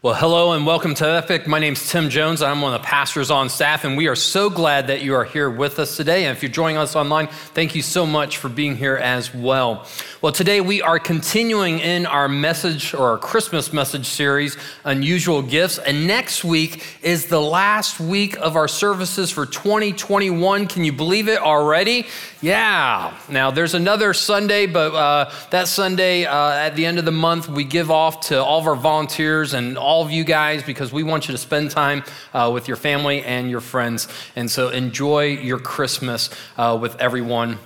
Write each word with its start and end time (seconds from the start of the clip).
Well, 0.00 0.14
hello 0.14 0.52
and 0.52 0.64
welcome 0.64 0.94
to 0.94 1.08
Epic. 1.08 1.48
My 1.48 1.58
name's 1.58 1.90
Tim 1.90 2.08
Jones. 2.08 2.40
I'm 2.40 2.60
one 2.60 2.72
of 2.72 2.80
the 2.80 2.86
pastors 2.86 3.32
on 3.32 3.48
staff, 3.48 3.82
and 3.82 3.96
we 3.96 4.06
are 4.06 4.14
so 4.14 4.48
glad 4.48 4.86
that 4.86 5.02
you 5.02 5.12
are 5.14 5.24
here 5.24 5.50
with 5.50 5.80
us 5.80 5.96
today. 5.96 6.26
And 6.26 6.36
if 6.36 6.40
you're 6.40 6.52
joining 6.52 6.76
us 6.76 6.94
online, 6.94 7.26
thank 7.26 7.74
you 7.74 7.82
so 7.82 8.06
much 8.06 8.36
for 8.36 8.48
being 8.48 8.76
here 8.76 8.94
as 8.94 9.34
well. 9.34 9.88
Well, 10.22 10.30
today 10.30 10.60
we 10.60 10.82
are 10.82 11.00
continuing 11.00 11.80
in 11.80 12.06
our 12.06 12.28
message 12.28 12.94
or 12.94 13.10
our 13.10 13.18
Christmas 13.18 13.72
message 13.72 14.06
series, 14.06 14.56
Unusual 14.84 15.42
Gifts. 15.42 15.78
And 15.78 16.06
next 16.06 16.44
week 16.44 16.84
is 17.02 17.26
the 17.26 17.40
last 17.40 17.98
week 17.98 18.36
of 18.36 18.54
our 18.54 18.68
services 18.68 19.32
for 19.32 19.46
2021. 19.46 20.68
Can 20.68 20.84
you 20.84 20.92
believe 20.92 21.26
it 21.26 21.40
already? 21.40 22.06
Yeah. 22.40 23.18
Now, 23.28 23.50
there's 23.50 23.74
another 23.74 24.14
Sunday, 24.14 24.66
but 24.66 24.94
uh, 24.94 25.32
that 25.50 25.66
Sunday 25.66 26.24
uh, 26.24 26.50
at 26.52 26.76
the 26.76 26.86
end 26.86 27.00
of 27.00 27.04
the 27.04 27.10
month, 27.10 27.48
we 27.48 27.64
give 27.64 27.90
off 27.90 28.28
to 28.28 28.40
all 28.40 28.60
of 28.60 28.68
our 28.68 28.76
volunteers 28.76 29.54
and 29.54 29.76
of 29.88 30.10
you 30.10 30.24
guys 30.24 30.62
because 30.62 30.92
we 30.92 31.02
want 31.02 31.28
you 31.28 31.32
to 31.32 31.38
spend 31.38 31.70
time 31.70 32.04
uh, 32.34 32.50
with 32.52 32.68
your 32.68 32.76
family 32.76 33.22
and 33.22 33.50
your 33.50 33.60
friends. 33.60 34.08
And 34.36 34.50
so 34.50 34.68
enjoy 34.68 35.26
your 35.26 35.58
Christmas 35.58 36.30
uh, 36.56 36.78
with 36.80 36.96
everyone 37.00 37.58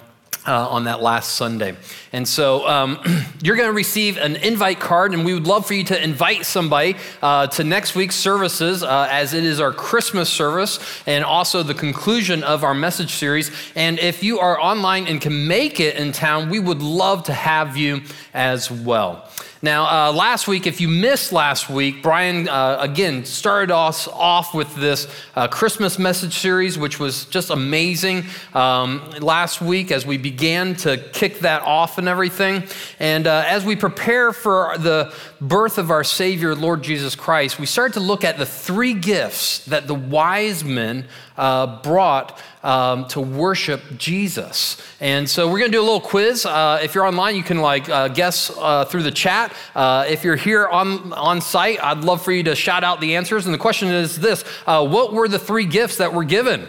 uh, 0.46 0.68
on 0.68 0.84
that 0.84 1.00
last 1.00 1.36
Sunday. 1.36 1.76
And 2.12 2.26
so 2.26 2.66
um, 2.66 2.98
you're 3.42 3.56
going 3.56 3.68
to 3.68 3.74
receive 3.74 4.16
an 4.16 4.36
invite 4.36 4.80
card, 4.80 5.14
and 5.14 5.24
we 5.24 5.34
would 5.34 5.46
love 5.46 5.66
for 5.66 5.74
you 5.74 5.84
to 5.84 6.02
invite 6.02 6.46
somebody 6.46 6.96
uh, 7.22 7.46
to 7.48 7.64
next 7.64 7.94
week's 7.94 8.16
services 8.16 8.82
uh, 8.82 9.08
as 9.10 9.34
it 9.34 9.44
is 9.44 9.60
our 9.60 9.72
Christmas 9.72 10.28
service 10.28 10.80
and 11.06 11.24
also 11.24 11.62
the 11.62 11.74
conclusion 11.74 12.42
of 12.42 12.64
our 12.64 12.74
message 12.74 13.12
series. 13.12 13.50
And 13.76 13.98
if 13.98 14.22
you 14.22 14.40
are 14.40 14.60
online 14.60 15.06
and 15.06 15.20
can 15.20 15.46
make 15.46 15.80
it 15.80 15.96
in 15.96 16.12
town, 16.12 16.50
we 16.50 16.58
would 16.58 16.82
love 16.82 17.24
to 17.24 17.32
have 17.32 17.76
you 17.76 18.02
as 18.34 18.70
well. 18.70 19.28
Now, 19.64 20.08
uh, 20.08 20.12
last 20.12 20.48
week, 20.48 20.66
if 20.66 20.80
you 20.80 20.88
missed 20.88 21.30
last 21.30 21.70
week, 21.70 22.02
Brian 22.02 22.48
uh, 22.48 22.78
again 22.80 23.24
started 23.24 23.72
us 23.72 24.08
off 24.08 24.54
with 24.54 24.74
this 24.74 25.06
uh, 25.36 25.46
Christmas 25.46 26.00
message 26.00 26.36
series, 26.36 26.76
which 26.76 26.98
was 26.98 27.26
just 27.26 27.48
amazing 27.50 28.24
um, 28.54 29.08
last 29.20 29.62
week 29.62 29.92
as 29.92 30.04
we 30.04 30.18
began 30.18 30.74
to 30.78 30.96
kick 31.12 31.38
that 31.40 31.62
off 31.62 31.98
and 31.98 32.08
everything. 32.08 32.64
And 32.98 33.28
uh, 33.28 33.44
as 33.46 33.64
we 33.64 33.76
prepare 33.76 34.32
for 34.32 34.76
the 34.78 35.14
birth 35.40 35.78
of 35.78 35.92
our 35.92 36.02
Savior, 36.02 36.56
Lord 36.56 36.82
Jesus 36.82 37.14
Christ, 37.14 37.60
we 37.60 37.66
started 37.66 37.94
to 37.94 38.00
look 38.00 38.24
at 38.24 38.38
the 38.38 38.46
three 38.46 38.94
gifts 38.94 39.64
that 39.66 39.86
the 39.86 39.94
wise 39.94 40.64
men 40.64 41.06
uh, 41.36 41.80
brought 41.82 42.36
um, 42.62 43.06
to 43.08 43.20
worship 43.20 43.82
Jesus. 43.96 44.80
And 45.00 45.28
so 45.28 45.50
we're 45.50 45.58
going 45.58 45.70
to 45.70 45.76
do 45.76 45.80
a 45.80 45.84
little 45.84 46.00
quiz. 46.00 46.46
Uh, 46.46 46.80
if 46.82 46.94
you're 46.94 47.06
online, 47.06 47.36
you 47.36 47.42
can 47.42 47.58
like 47.58 47.88
uh, 47.88 48.08
guess 48.08 48.50
uh, 48.56 48.84
through 48.84 49.02
the 49.02 49.10
chat. 49.10 49.52
Uh, 49.74 50.06
if 50.08 50.24
you're 50.24 50.36
here 50.36 50.66
on, 50.68 51.12
on 51.12 51.40
site, 51.40 51.82
I'd 51.82 52.04
love 52.04 52.22
for 52.22 52.32
you 52.32 52.42
to 52.44 52.54
shout 52.54 52.84
out 52.84 53.00
the 53.00 53.16
answers. 53.16 53.46
And 53.46 53.54
the 53.54 53.58
question 53.58 53.88
is 53.88 54.18
this 54.18 54.44
uh, 54.66 54.86
What 54.86 55.12
were 55.12 55.28
the 55.28 55.38
three 55.38 55.66
gifts 55.66 55.96
that 55.96 56.12
were 56.12 56.24
given? 56.24 56.68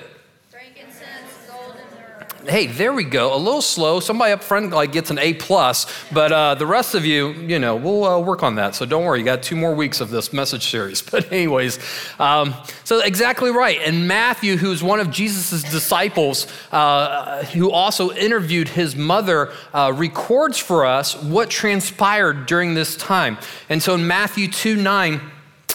Hey, 2.47 2.67
there 2.67 2.93
we 2.93 3.03
go. 3.03 3.35
A 3.35 3.37
little 3.37 3.61
slow. 3.61 3.99
Somebody 3.99 4.33
up 4.33 4.43
front 4.43 4.71
like 4.71 4.91
gets 4.91 5.09
an 5.09 5.19
A 5.19 5.33
plus, 5.33 5.85
but 6.11 6.31
uh, 6.31 6.55
the 6.55 6.65
rest 6.65 6.95
of 6.95 7.05
you, 7.05 7.33
you 7.33 7.59
know, 7.59 7.75
we'll 7.75 8.03
uh, 8.03 8.19
work 8.19 8.43
on 8.43 8.55
that. 8.55 8.75
So 8.75 8.85
don't 8.85 9.03
worry. 9.05 9.19
You 9.19 9.25
got 9.25 9.43
two 9.43 9.55
more 9.55 9.73
weeks 9.73 10.01
of 10.01 10.09
this 10.09 10.33
message 10.33 10.69
series. 10.69 11.01
But 11.13 11.31
anyways, 11.31 11.77
um, 12.17 12.55
so 12.85 12.99
exactly 13.01 13.51
right. 13.51 13.79
And 13.81 14.07
Matthew, 14.07 14.57
who's 14.57 14.81
one 14.81 14.99
of 14.99 15.11
Jesus' 15.11 15.61
disciples, 15.61 16.47
uh, 16.71 17.45
who 17.45 17.69
also 17.69 18.11
interviewed 18.11 18.67
his 18.67 18.95
mother, 18.95 19.53
uh, 19.75 19.93
records 19.95 20.57
for 20.57 20.87
us 20.87 21.15
what 21.21 21.51
transpired 21.51 22.47
during 22.47 22.73
this 22.73 22.97
time. 22.97 23.37
And 23.69 23.83
so 23.83 23.93
in 23.93 24.07
Matthew 24.07 24.47
two 24.47 24.75
nine. 24.75 25.32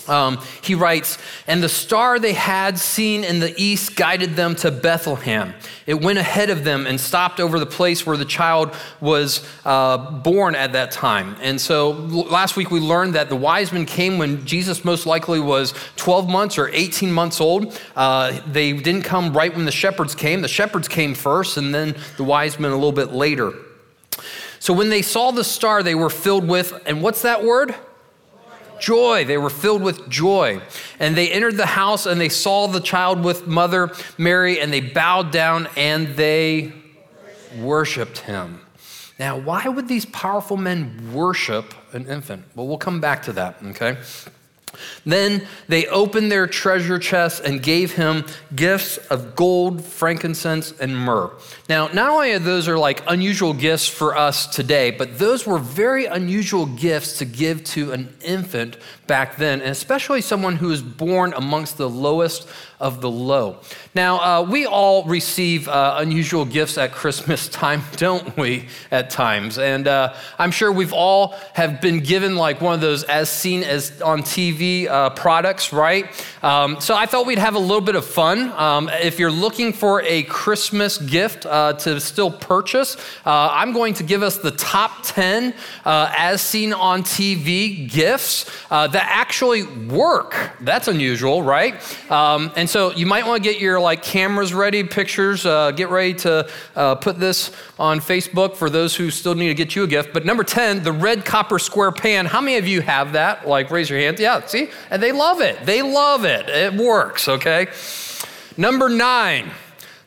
Um, 0.09 0.39
he 0.63 0.75
writes, 0.75 1.19
And 1.47 1.63
the 1.63 1.69
star 1.69 2.19
they 2.19 2.33
had 2.33 2.79
seen 2.79 3.25
in 3.25 3.41
the 3.41 3.55
east 3.61 3.97
guided 3.97 4.35
them 4.37 4.55
to 4.57 4.71
Bethlehem. 4.71 5.55
It 5.87 6.03
went 6.03 6.19
ahead 6.19 6.51
of 6.51 6.65
them 6.65 6.87
and 6.87 7.01
stopped 7.01 7.41
over 7.41 7.59
the 7.59 7.67
place 7.67 8.07
where 8.07 8.17
the 8.17 8.25
child 8.25 8.75
was 9.01 9.47
uh, 9.65 9.97
born 9.97 10.55
at 10.55 10.73
that 10.73 10.91
time. 10.91 11.37
And 11.41 11.61
so 11.61 11.91
last 11.91 12.57
week 12.57 12.71
we 12.71 12.81
learned 12.81 13.15
that 13.15 13.29
the 13.29 13.37
wise 13.37 13.73
men 13.73 13.87
came 13.87 14.19
when 14.19 14.45
Jesus 14.45 14.85
most 14.85 15.07
likely 15.07 15.41
was 15.41 15.75
12 15.97 16.29
months 16.29 16.59
or 16.59 16.69
18 16.69 17.11
months 17.13 17.41
old. 17.41 17.81
Uh, 17.97 18.41
they 18.47 18.73
didn't 18.73 19.03
come 19.03 19.37
right 19.37 19.55
when 19.55 19.65
the 19.65 19.73
shepherds 19.73 20.15
came. 20.15 20.43
The 20.43 20.49
shepherds 20.49 20.89
came 20.89 21.15
first, 21.15 21.57
and 21.57 21.75
then 21.75 21.97
the 22.17 22.25
wise 22.25 22.59
men 22.59 22.71
a 22.71 22.75
little 22.75 22.93
bit 22.93 23.13
later. 23.13 23.53
So 24.61 24.73
when 24.73 24.91
they 24.91 25.03
saw 25.03 25.31
the 25.31 25.45
star, 25.45 25.83
they 25.83 25.95
were 25.95 26.11
filled 26.11 26.47
with, 26.49 26.83
and 26.87 27.03
what's 27.03 27.23
that 27.23 27.45
word? 27.45 27.75
Joy. 28.81 29.25
They 29.25 29.39
were 29.39 29.51
filled 29.51 29.83
with 29.83 30.09
joy. 30.09 30.61
And 30.99 31.17
they 31.17 31.31
entered 31.31 31.57
the 31.57 31.67
house 31.67 32.07
and 32.07 32.21
they 32.21 32.29
saw 32.29 32.67
the 32.67 32.81
child 32.81 33.25
with 33.25 33.47
mother 33.47 33.93
Mary 34.17 34.61
and 34.61 34.73
they 34.73 34.81
bowed 34.81 35.31
down 35.31 35.69
and 35.77 36.09
they 36.17 36.73
worshiped 37.59 38.19
him. 38.19 38.61
Now, 39.19 39.37
why 39.37 39.67
would 39.67 39.89
these 39.89 40.07
powerful 40.07 40.57
men 40.57 41.13
worship 41.13 41.75
an 41.93 42.07
infant? 42.07 42.45
Well, 42.55 42.69
we'll 42.69 42.79
come 42.79 43.01
back 43.01 43.23
to 43.25 43.33
that, 43.33 43.57
okay? 43.65 43.99
Then 45.05 45.47
they 45.69 45.87
opened 45.87 46.31
their 46.31 46.47
treasure 46.47 46.99
chests 46.99 47.41
and 47.41 47.63
gave 47.63 47.93
him 47.93 48.25
gifts 48.55 48.97
of 49.09 49.35
gold, 49.35 49.85
frankincense, 49.85 50.73
and 50.81 50.97
myrrh. 50.97 51.31
Now, 51.69 51.89
not 51.89 52.11
only 52.11 52.33
are 52.33 52.39
those 52.39 52.69
are 52.69 52.79
like 52.79 53.03
unusual 53.07 53.55
gifts 53.55 53.89
for 53.89 54.17
us 54.17 54.47
today, 54.47 54.91
but 54.91 55.19
those 55.19 55.47
were 55.47 55.59
very 55.59 56.07
unusual 56.07 56.67
gifts 56.67 57.19
to 57.19 57.25
give 57.25 57.65
to 57.65 57.93
an 57.93 58.15
infant 58.23 58.77
back 59.07 59.37
then, 59.37 59.61
and 59.61 59.71
especially 59.71 60.21
someone 60.21 60.57
who 60.57 60.69
was 60.69 60.83
born 60.83 61.33
amongst 61.35 61.79
the 61.79 61.89
lowest 61.89 62.49
of 62.81 63.01
the 63.01 63.11
low. 63.11 63.57
Now, 63.95 64.19
uh, 64.19 64.43
we 64.43 64.67
all 64.67 65.05
receive 65.05 65.69
uh, 65.69 65.97
unusual 65.99 66.45
gifts 66.45 66.79
at 66.79 66.93
Christmas 66.93 67.49
time, 67.49 67.83
don't 67.97 68.37
we, 68.37 68.69
at 68.91 69.11
times? 69.11 69.59
And 69.59 69.89
uh, 69.89 70.15
I'm 70.39 70.51
sure 70.51 70.71
we've 70.71 70.93
all 70.93 71.35
have 71.55 71.81
been 71.81 72.01
given 72.01 72.37
like 72.37 72.61
one 72.61 72.75
of 72.75 72.81
those 72.81 73.03
as 73.05 73.29
seen 73.29 73.65
as 73.65 74.01
on 74.01 74.23
TV 74.23 74.87
uh, 74.87 75.11
products, 75.11 75.73
right? 75.73 76.07
Um, 76.43 76.81
so 76.81 76.95
I 76.95 77.07
thought 77.07 77.27
we'd 77.27 77.39
have 77.39 77.57
a 77.57 77.61
little 77.61 77.81
bit 77.81 77.97
of 77.97 78.05
fun. 78.05 78.53
Um, 78.53 78.89
if 78.89 79.19
you're 79.19 79.33
looking 79.33 79.73
for 79.73 80.03
a 80.03 80.23
Christmas 80.25 80.99
gift 80.99 81.45
uh, 81.47 81.73
to 81.75 82.01
still 82.01 82.31
purchase, 82.31 82.97
uh, 83.27 83.49
I'm 83.53 83.73
going 83.73 83.95
to 83.95 84.05
give 84.05 84.23
us 84.23 84.39
the 84.39 84.53
top 84.53 85.03
10 85.03 85.55
as 85.85 86.41
seen 86.41 86.73
on 86.73 87.03
TV 87.03 87.91
gifts 87.91 88.45
that 88.69 88.95
actually 88.95 89.65
work. 89.65 90.53
That's 90.61 90.87
unusual, 90.87 91.43
right? 91.43 91.75
Um, 92.11 92.53
and 92.55 92.68
so 92.69 92.93
you 92.93 93.07
might 93.07 93.27
want 93.27 93.43
to 93.43 93.49
get 93.51 93.61
your 93.61 93.81
like 93.81 94.03
cameras 94.03 94.53
ready, 94.55 94.85
pictures, 94.85 95.47
uh, 95.47 95.71
get 95.71 95.89
ready 95.89 96.15
to 96.15 96.49
uh, 96.77 96.95
put 96.97 97.19
this 97.19 97.51
on 97.79 98.01
Facebook 98.01 98.57
for 98.57 98.71
those 98.71 98.95
who 98.95 99.11
still 99.11 99.35
need 99.35 99.49
to 99.49 99.55
get 99.55 99.75
you 99.75 99.85
a 99.85 99.87
gift. 99.87 100.13
But 100.13 100.25
number 100.25 100.45
10, 100.45 100.83
the 100.83 100.93
red 100.93 101.25
copper 101.25 101.59
square 101.59 101.93
pan. 101.93 102.27
How 102.27 102.41
many 102.41 102.57
of 102.57 102.69
you 102.69 102.81
have 102.83 103.13
that? 103.13 103.49
Like 103.49 103.71
raise 103.71 103.91
your 103.91 103.99
hand. 103.99 104.19
Yeah, 104.19 104.45
see? 104.47 104.71
And 104.91 105.03
they 105.03 105.13
love 105.13 105.41
it. 105.41 105.65
They 105.65 105.83
love 105.83 106.25
it. 106.25 106.49
It 106.49 106.75
works, 106.75 107.29
okay? 107.29 107.69
Number 108.57 108.89
nine, 108.89 109.51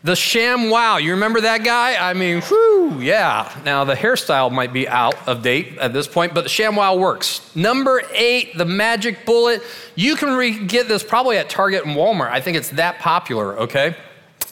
the 0.03 0.15
sham 0.15 0.69
wow, 0.69 0.97
You 0.97 1.11
remember 1.11 1.41
that 1.41 1.63
guy? 1.63 1.95
I 1.95 2.13
mean, 2.13 2.41
whew, 2.41 2.99
yeah. 3.01 3.55
Now, 3.63 3.83
the 3.83 3.93
hairstyle 3.93 4.51
might 4.51 4.73
be 4.73 4.87
out 4.87 5.27
of 5.27 5.43
date 5.43 5.77
at 5.77 5.93
this 5.93 6.07
point, 6.07 6.33
but 6.33 6.41
the 6.41 6.49
sham 6.49 6.75
wow 6.75 6.95
works. 6.95 7.55
Number 7.55 8.01
eight, 8.13 8.57
the 8.57 8.65
Magic 8.65 9.25
Bullet. 9.25 9.61
You 9.95 10.15
can 10.15 10.35
re- 10.35 10.65
get 10.65 10.87
this 10.87 11.03
probably 11.03 11.37
at 11.37 11.49
Target 11.49 11.85
and 11.85 11.95
Walmart. 11.95 12.31
I 12.31 12.41
think 12.41 12.57
it's 12.57 12.69
that 12.69 12.97
popular, 12.99 13.59
okay? 13.59 13.95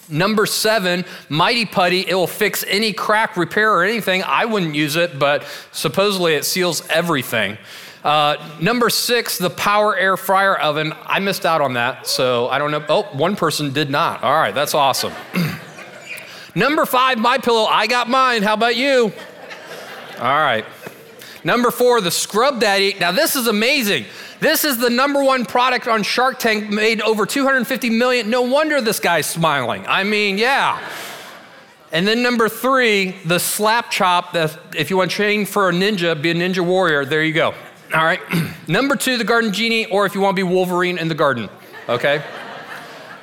Number 0.07 0.45
seven, 0.45 1.05
Mighty 1.29 1.65
Putty. 1.65 2.07
It 2.07 2.13
will 2.13 2.27
fix 2.27 2.63
any 2.67 2.93
crack, 2.93 3.37
repair, 3.37 3.73
or 3.73 3.83
anything. 3.83 4.23
I 4.23 4.45
wouldn't 4.45 4.75
use 4.75 4.95
it, 4.95 5.17
but 5.17 5.45
supposedly 5.71 6.33
it 6.35 6.45
seals 6.45 6.87
everything. 6.89 7.57
Uh, 8.03 8.37
number 8.61 8.89
six, 8.89 9.37
the 9.37 9.49
power 9.49 9.97
air 9.97 10.15
fryer 10.15 10.57
oven. 10.57 10.93
I 11.03 11.19
missed 11.19 11.45
out 11.45 11.61
on 11.61 11.73
that, 11.73 12.07
so 12.07 12.47
I 12.47 12.57
don't 12.57 12.71
know. 12.71 12.83
Oh, 12.87 13.03
one 13.11 13.35
person 13.35 13.73
did 13.73 13.89
not. 13.89 14.23
All 14.23 14.33
right, 14.33 14.55
that's 14.55 14.73
awesome. 14.73 15.13
number 16.55 16.85
five, 16.85 17.17
my 17.17 17.37
pillow. 17.37 17.65
I 17.65 17.87
got 17.87 18.09
mine. 18.09 18.41
How 18.41 18.53
about 18.53 18.77
you? 18.77 19.11
All 20.17 20.23
right. 20.23 20.65
Number 21.43 21.71
four, 21.71 22.01
the 22.01 22.11
Scrub 22.11 22.59
Daddy. 22.59 22.95
Now, 22.99 23.11
this 23.11 23.35
is 23.35 23.47
amazing. 23.47 24.05
This 24.39 24.63
is 24.63 24.77
the 24.77 24.89
number 24.89 25.21
one 25.21 25.45
product 25.45 25.87
on 25.87 26.03
Shark 26.03 26.39
Tank, 26.39 26.69
made 26.69 27.01
over 27.01 27.25
250 27.25 27.89
million. 27.89 28.29
No 28.29 28.43
wonder 28.43 28.79
this 28.79 28.99
guy's 28.99 29.25
smiling. 29.25 29.85
I 29.87 30.05
mean, 30.05 30.37
yeah. 30.37 30.81
And 31.91 32.07
then 32.07 32.21
number 32.21 32.47
three, 32.47 33.15
the 33.25 33.39
slap 33.39 33.91
chop. 33.91 34.35
If 34.35 34.89
you 34.89 34.97
want 34.97 35.11
to 35.11 35.15
train 35.15 35.45
for 35.45 35.69
a 35.69 35.73
ninja, 35.73 36.21
be 36.21 36.31
a 36.31 36.33
ninja 36.33 36.65
warrior, 36.65 37.03
there 37.03 37.23
you 37.23 37.33
go. 37.33 37.53
All 37.93 38.05
right. 38.05 38.21
Number 38.67 38.95
two, 38.95 39.17
the 39.17 39.23
garden 39.23 39.51
genie, 39.51 39.87
or 39.87 40.05
if 40.05 40.13
you 40.13 40.21
want 40.21 40.35
to 40.37 40.39
be 40.39 40.43
Wolverine 40.43 40.99
in 40.99 41.07
the 41.07 41.15
garden, 41.15 41.49
okay? 41.87 42.23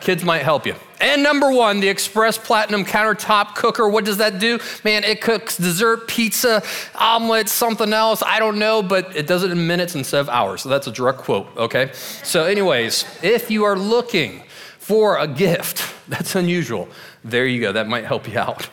Kids 0.01 0.25
might 0.25 0.43
help 0.43 0.67
you. 0.67 0.75
And 1.01 1.23
number 1.23 1.53
one, 1.53 1.81
the 1.81 1.89
Express 1.89 2.39
Platinum 2.39 2.85
Countertop 2.85 3.55
Cooker. 3.55 3.89
What 3.89 4.05
does 4.05 4.17
that 4.17 4.39
do? 4.39 4.59
Man, 4.83 5.05
it 5.05 5.21
cooks 5.21 5.57
dessert, 5.57 6.09
pizza, 6.09 6.63
omelets, 6.95 7.53
something 7.53 7.93
else. 7.93 8.23
I 8.23 8.39
don't 8.39 8.59
know, 8.59 8.83
but 8.83 9.15
it 9.15 9.27
does 9.27 9.43
it 9.43 9.51
in 9.51 9.67
minutes 9.67 9.95
instead 9.95 10.21
of 10.21 10.29
hours. 10.29 10.63
So 10.63 10.69
that's 10.69 10.87
a 10.87 10.93
direct 10.93 11.19
quote, 11.19 11.49
okay? 11.57 11.91
So, 11.93 12.45
anyways, 12.45 13.05
if 13.23 13.51
you 13.51 13.65
are 13.65 13.79
looking 13.79 14.43
for 14.79 15.19
a 15.19 15.29
gift 15.29 15.85
that's 16.09 16.35
unusual, 16.35 16.89
there 17.23 17.47
you 17.47 17.61
go. 17.61 17.73
That 17.73 17.89
might 17.89 18.05
help 18.05 18.27
you 18.27 18.39
out. 18.39 18.69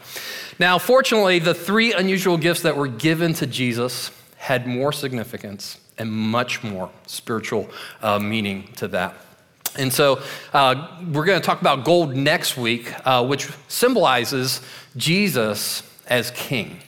Now, 0.60 0.78
fortunately, 0.78 1.40
the 1.40 1.54
three 1.54 1.94
unusual 1.94 2.38
gifts 2.38 2.62
that 2.62 2.78
were 2.78 2.88
given 2.88 3.34
to 3.36 3.48
Jesus 3.48 4.12
had 4.38 4.66
more 4.66 4.92
significance 4.92 5.78
and 5.98 6.12
much 6.12 6.64
more 6.64 6.90
spiritual 7.08 7.70
uh, 8.02 8.20
meaning 8.20 8.68
to 8.78 8.88
that. 8.90 9.16
And 9.78 9.92
so 9.92 10.22
uh, 10.54 10.88
we're 11.12 11.26
going 11.26 11.42
to 11.42 11.46
talk 11.46 11.62
about 11.62 11.84
gold 11.84 12.16
next 12.16 12.58
week, 12.58 12.94
uh, 13.06 13.26
which 13.26 13.50
symbolizes 13.68 14.62
Jesus 14.96 15.84
as 16.08 16.32
king. 16.32 16.80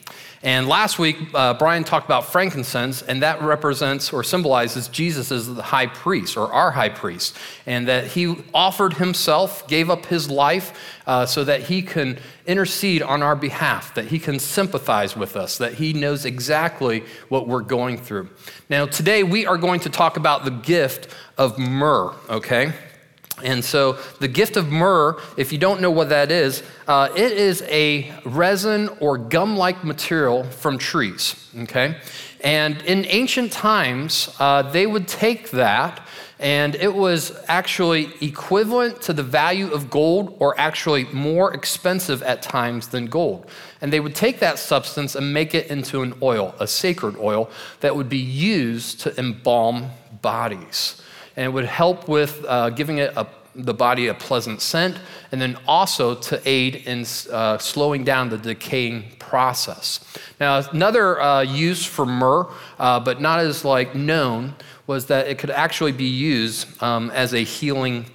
And 0.46 0.68
last 0.68 1.00
week, 1.00 1.16
uh, 1.34 1.54
Brian 1.54 1.82
talked 1.82 2.06
about 2.06 2.26
frankincense, 2.26 3.02
and 3.02 3.20
that 3.20 3.42
represents 3.42 4.12
or 4.12 4.22
symbolizes 4.22 4.86
Jesus 4.86 5.32
as 5.32 5.52
the 5.52 5.60
high 5.60 5.88
priest 5.88 6.36
or 6.36 6.52
our 6.52 6.70
high 6.70 6.88
priest, 6.88 7.36
and 7.66 7.88
that 7.88 8.06
he 8.06 8.36
offered 8.54 8.94
himself, 8.94 9.66
gave 9.66 9.90
up 9.90 10.06
his 10.06 10.30
life 10.30 10.72
uh, 11.08 11.26
so 11.26 11.42
that 11.42 11.62
he 11.62 11.82
can 11.82 12.20
intercede 12.46 13.02
on 13.02 13.24
our 13.24 13.34
behalf, 13.34 13.92
that 13.94 14.04
he 14.04 14.20
can 14.20 14.38
sympathize 14.38 15.16
with 15.16 15.34
us, 15.34 15.58
that 15.58 15.74
he 15.74 15.92
knows 15.92 16.24
exactly 16.24 17.02
what 17.28 17.48
we're 17.48 17.60
going 17.60 17.98
through. 17.98 18.28
Now, 18.70 18.86
today 18.86 19.24
we 19.24 19.46
are 19.46 19.58
going 19.58 19.80
to 19.80 19.90
talk 19.90 20.16
about 20.16 20.44
the 20.44 20.52
gift 20.52 21.12
of 21.36 21.58
myrrh, 21.58 22.14
okay? 22.30 22.72
And 23.44 23.62
so, 23.62 23.98
the 24.18 24.28
gift 24.28 24.56
of 24.56 24.68
myrrh, 24.72 25.20
if 25.36 25.52
you 25.52 25.58
don't 25.58 25.82
know 25.82 25.90
what 25.90 26.08
that 26.08 26.30
is, 26.30 26.62
uh, 26.88 27.10
it 27.14 27.32
is 27.32 27.62
a 27.68 28.10
resin 28.24 28.88
or 28.98 29.18
gum 29.18 29.58
like 29.58 29.84
material 29.84 30.44
from 30.44 30.78
trees, 30.78 31.50
okay? 31.58 31.98
And 32.40 32.80
in 32.82 33.04
ancient 33.06 33.52
times, 33.52 34.34
uh, 34.40 34.62
they 34.62 34.86
would 34.86 35.06
take 35.06 35.50
that, 35.50 36.00
and 36.38 36.76
it 36.76 36.94
was 36.94 37.38
actually 37.46 38.10
equivalent 38.22 39.02
to 39.02 39.12
the 39.12 39.22
value 39.22 39.70
of 39.70 39.90
gold, 39.90 40.34
or 40.38 40.58
actually 40.58 41.04
more 41.12 41.52
expensive 41.52 42.22
at 42.22 42.40
times 42.40 42.88
than 42.88 43.04
gold. 43.04 43.50
And 43.82 43.92
they 43.92 44.00
would 44.00 44.14
take 44.14 44.38
that 44.40 44.58
substance 44.58 45.14
and 45.14 45.34
make 45.34 45.54
it 45.54 45.66
into 45.66 46.00
an 46.00 46.14
oil, 46.22 46.54
a 46.58 46.66
sacred 46.66 47.16
oil, 47.18 47.50
that 47.80 47.94
would 47.96 48.08
be 48.08 48.16
used 48.16 49.00
to 49.00 49.18
embalm 49.18 49.90
bodies 50.22 51.02
and 51.36 51.44
it 51.44 51.48
would 51.48 51.66
help 51.66 52.08
with 52.08 52.44
uh, 52.48 52.70
giving 52.70 52.98
it 52.98 53.12
a, 53.16 53.26
the 53.54 53.74
body 53.74 54.08
a 54.08 54.14
pleasant 54.14 54.60
scent, 54.60 54.98
and 55.32 55.40
then 55.40 55.56
also 55.66 56.14
to 56.14 56.40
aid 56.48 56.76
in 56.86 57.04
uh, 57.30 57.58
slowing 57.58 58.04
down 58.04 58.28
the 58.28 58.38
decaying 58.38 59.04
process. 59.18 60.00
Now, 60.40 60.58
another 60.70 61.20
uh, 61.20 61.42
use 61.42 61.84
for 61.84 62.06
myrrh, 62.06 62.46
uh, 62.78 63.00
but 63.00 63.20
not 63.20 63.40
as 63.40 63.64
like 63.64 63.94
known, 63.94 64.54
was 64.86 65.06
that 65.06 65.26
it 65.26 65.38
could 65.38 65.50
actually 65.50 65.92
be 65.92 66.04
used 66.04 66.82
um, 66.82 67.10
as 67.10 67.34
a 67.34 67.40
healing 67.40 68.06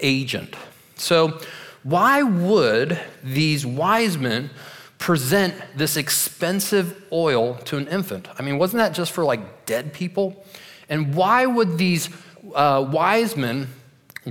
agent. 0.00 0.54
So, 0.96 1.38
why 1.82 2.22
would 2.22 3.00
these 3.24 3.64
wise 3.64 4.18
men 4.18 4.50
present 4.98 5.54
this 5.76 5.96
expensive 5.96 7.02
oil 7.10 7.54
to 7.64 7.78
an 7.78 7.88
infant? 7.88 8.28
I 8.38 8.42
mean, 8.42 8.58
wasn't 8.58 8.78
that 8.78 8.92
just 8.92 9.12
for 9.12 9.24
like 9.24 9.64
dead 9.64 9.94
people? 9.94 10.44
And 10.90 11.14
why 11.14 11.46
would 11.46 11.78
these 11.78 12.10
uh, 12.54 12.82
wise 12.90 13.36
men 13.36 13.68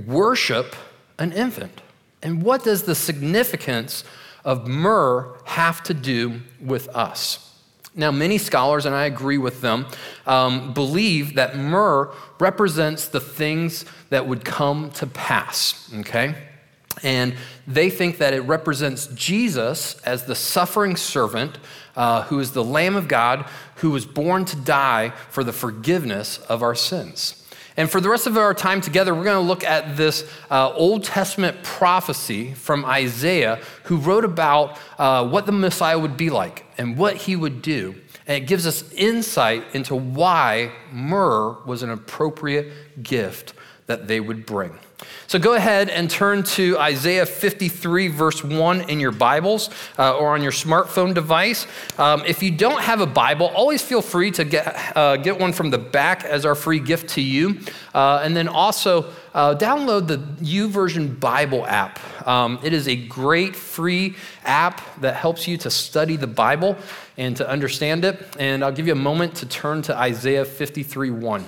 worship 0.06 0.76
an 1.18 1.32
infant. 1.32 1.82
And 2.22 2.42
what 2.42 2.64
does 2.64 2.84
the 2.84 2.94
significance 2.94 4.04
of 4.44 4.66
myrrh 4.66 5.36
have 5.44 5.82
to 5.84 5.94
do 5.94 6.40
with 6.60 6.88
us? 6.88 7.46
Now, 7.94 8.12
many 8.12 8.38
scholars, 8.38 8.86
and 8.86 8.94
I 8.94 9.06
agree 9.06 9.38
with 9.38 9.60
them, 9.60 9.86
um, 10.26 10.72
believe 10.72 11.34
that 11.34 11.56
myrrh 11.56 12.12
represents 12.38 13.08
the 13.08 13.20
things 13.20 13.84
that 14.10 14.26
would 14.26 14.44
come 14.44 14.90
to 14.92 15.06
pass, 15.06 15.92
okay? 16.00 16.34
And 17.02 17.34
they 17.66 17.90
think 17.90 18.18
that 18.18 18.32
it 18.32 18.40
represents 18.42 19.08
Jesus 19.08 20.00
as 20.02 20.24
the 20.24 20.34
suffering 20.34 20.96
servant 20.96 21.58
uh, 21.96 22.22
who 22.24 22.38
is 22.38 22.52
the 22.52 22.64
Lamb 22.64 22.94
of 22.94 23.08
God 23.08 23.46
who 23.76 23.90
was 23.90 24.06
born 24.06 24.44
to 24.46 24.56
die 24.56 25.10
for 25.30 25.42
the 25.42 25.52
forgiveness 25.52 26.38
of 26.38 26.62
our 26.62 26.74
sins. 26.74 27.39
And 27.76 27.90
for 27.90 28.00
the 28.00 28.08
rest 28.08 28.26
of 28.26 28.36
our 28.36 28.54
time 28.54 28.80
together, 28.80 29.14
we're 29.14 29.24
going 29.24 29.42
to 29.42 29.48
look 29.48 29.64
at 29.64 29.96
this 29.96 30.28
uh, 30.50 30.72
Old 30.72 31.04
Testament 31.04 31.62
prophecy 31.62 32.52
from 32.54 32.84
Isaiah, 32.84 33.60
who 33.84 33.96
wrote 33.96 34.24
about 34.24 34.78
uh, 34.98 35.26
what 35.28 35.46
the 35.46 35.52
Messiah 35.52 35.98
would 35.98 36.16
be 36.16 36.30
like 36.30 36.64
and 36.78 36.96
what 36.96 37.16
he 37.16 37.36
would 37.36 37.62
do. 37.62 37.94
And 38.26 38.42
it 38.42 38.46
gives 38.46 38.66
us 38.66 38.90
insight 38.92 39.64
into 39.74 39.94
why 39.94 40.72
myrrh 40.92 41.56
was 41.64 41.82
an 41.82 41.90
appropriate 41.90 43.02
gift 43.02 43.54
that 43.90 44.06
they 44.06 44.20
would 44.20 44.46
bring. 44.46 44.78
So 45.26 45.40
go 45.40 45.54
ahead 45.54 45.88
and 45.88 46.08
turn 46.08 46.44
to 46.44 46.78
Isaiah 46.78 47.26
53, 47.26 48.06
verse 48.06 48.44
1 48.44 48.88
in 48.88 49.00
your 49.00 49.10
Bibles 49.10 49.68
uh, 49.98 50.16
or 50.16 50.34
on 50.34 50.42
your 50.42 50.52
smartphone 50.52 51.12
device. 51.12 51.66
Um, 51.98 52.22
if 52.24 52.40
you 52.40 52.52
don't 52.52 52.80
have 52.82 53.00
a 53.00 53.06
Bible, 53.06 53.46
always 53.46 53.82
feel 53.82 54.00
free 54.00 54.30
to 54.32 54.44
get, 54.44 54.96
uh, 54.96 55.16
get 55.16 55.40
one 55.40 55.52
from 55.52 55.70
the 55.70 55.78
back 55.78 56.24
as 56.24 56.46
our 56.46 56.54
free 56.54 56.78
gift 56.78 57.10
to 57.10 57.20
you. 57.20 57.58
Uh, 57.92 58.20
and 58.22 58.36
then 58.36 58.46
also 58.46 59.10
uh, 59.34 59.56
download 59.56 60.06
the 60.06 60.18
YouVersion 60.44 61.18
Bible 61.18 61.66
app. 61.66 61.98
Um, 62.28 62.60
it 62.62 62.72
is 62.72 62.86
a 62.86 62.94
great 62.94 63.56
free 63.56 64.14
app 64.44 65.00
that 65.00 65.16
helps 65.16 65.48
you 65.48 65.56
to 65.58 65.70
study 65.70 66.14
the 66.14 66.28
Bible 66.28 66.76
and 67.16 67.36
to 67.38 67.48
understand 67.48 68.04
it. 68.04 68.36
And 68.38 68.62
I'll 68.62 68.72
give 68.72 68.86
you 68.86 68.92
a 68.92 69.02
moment 69.10 69.34
to 69.36 69.46
turn 69.46 69.82
to 69.82 69.96
Isaiah 69.96 70.44
53, 70.44 71.10
1. 71.10 71.44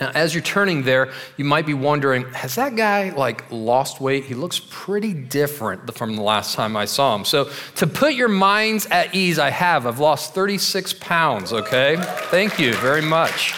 Now, 0.00 0.10
as 0.14 0.34
you're 0.34 0.42
turning 0.42 0.82
there, 0.82 1.12
you 1.36 1.44
might 1.44 1.66
be 1.66 1.74
wondering, 1.74 2.24
has 2.32 2.56
that 2.56 2.76
guy 2.76 3.10
like 3.10 3.44
lost 3.50 4.00
weight? 4.00 4.24
He 4.24 4.34
looks 4.34 4.60
pretty 4.70 5.14
different 5.14 5.94
from 5.94 6.16
the 6.16 6.22
last 6.22 6.54
time 6.54 6.76
I 6.76 6.84
saw 6.84 7.14
him. 7.14 7.24
So, 7.24 7.50
to 7.76 7.86
put 7.86 8.14
your 8.14 8.28
minds 8.28 8.86
at 8.86 9.14
ease, 9.14 9.38
I 9.38 9.50
have. 9.50 9.86
I've 9.86 10.00
lost 10.00 10.34
36 10.34 10.94
pounds, 10.94 11.52
okay? 11.52 11.96
Thank 12.30 12.58
you 12.58 12.74
very 12.74 13.02
much. 13.02 13.54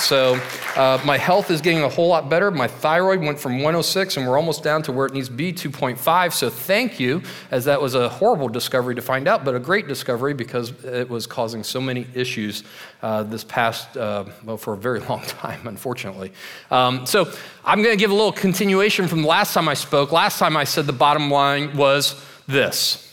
So, 0.00 0.40
uh, 0.76 1.00
my 1.04 1.18
health 1.18 1.50
is 1.50 1.60
getting 1.60 1.82
a 1.82 1.88
whole 1.88 2.08
lot 2.08 2.30
better. 2.30 2.50
My 2.50 2.66
thyroid 2.66 3.20
went 3.20 3.38
from 3.38 3.54
106 3.54 4.16
and 4.16 4.26
we're 4.26 4.36
almost 4.36 4.62
down 4.62 4.82
to 4.84 4.92
where 4.92 5.06
it 5.06 5.12
needs 5.12 5.28
to 5.28 5.34
be 5.34 5.52
2.5. 5.52 6.32
So 6.32 6.48
thank 6.48 6.98
you, 7.00 7.22
as 7.50 7.64
that 7.66 7.80
was 7.80 7.94
a 7.94 8.08
horrible 8.08 8.48
discovery 8.48 8.94
to 8.94 9.02
find 9.02 9.28
out, 9.28 9.44
but 9.44 9.54
a 9.54 9.58
great 9.58 9.88
discovery 9.88 10.32
because 10.32 10.70
it 10.84 11.08
was 11.08 11.26
causing 11.26 11.62
so 11.62 11.80
many 11.80 12.06
issues 12.14 12.64
uh, 13.02 13.24
this 13.24 13.44
past, 13.44 13.96
uh, 13.96 14.24
well, 14.44 14.56
for 14.56 14.74
a 14.74 14.76
very 14.76 15.00
long 15.08 15.22
time, 15.22 15.66
unfortunately. 15.66 16.32
Um, 16.70 17.04
so 17.06 17.30
I'm 17.64 17.82
going 17.82 17.94
to 17.94 18.00
give 18.00 18.10
a 18.10 18.14
little 18.14 18.32
continuation 18.32 19.08
from 19.08 19.22
the 19.22 19.28
last 19.28 19.54
time 19.54 19.68
I 19.68 19.74
spoke. 19.74 20.12
Last 20.12 20.38
time 20.38 20.56
I 20.56 20.64
said 20.64 20.86
the 20.86 20.92
bottom 20.92 21.30
line 21.30 21.76
was 21.76 22.20
this. 22.46 23.09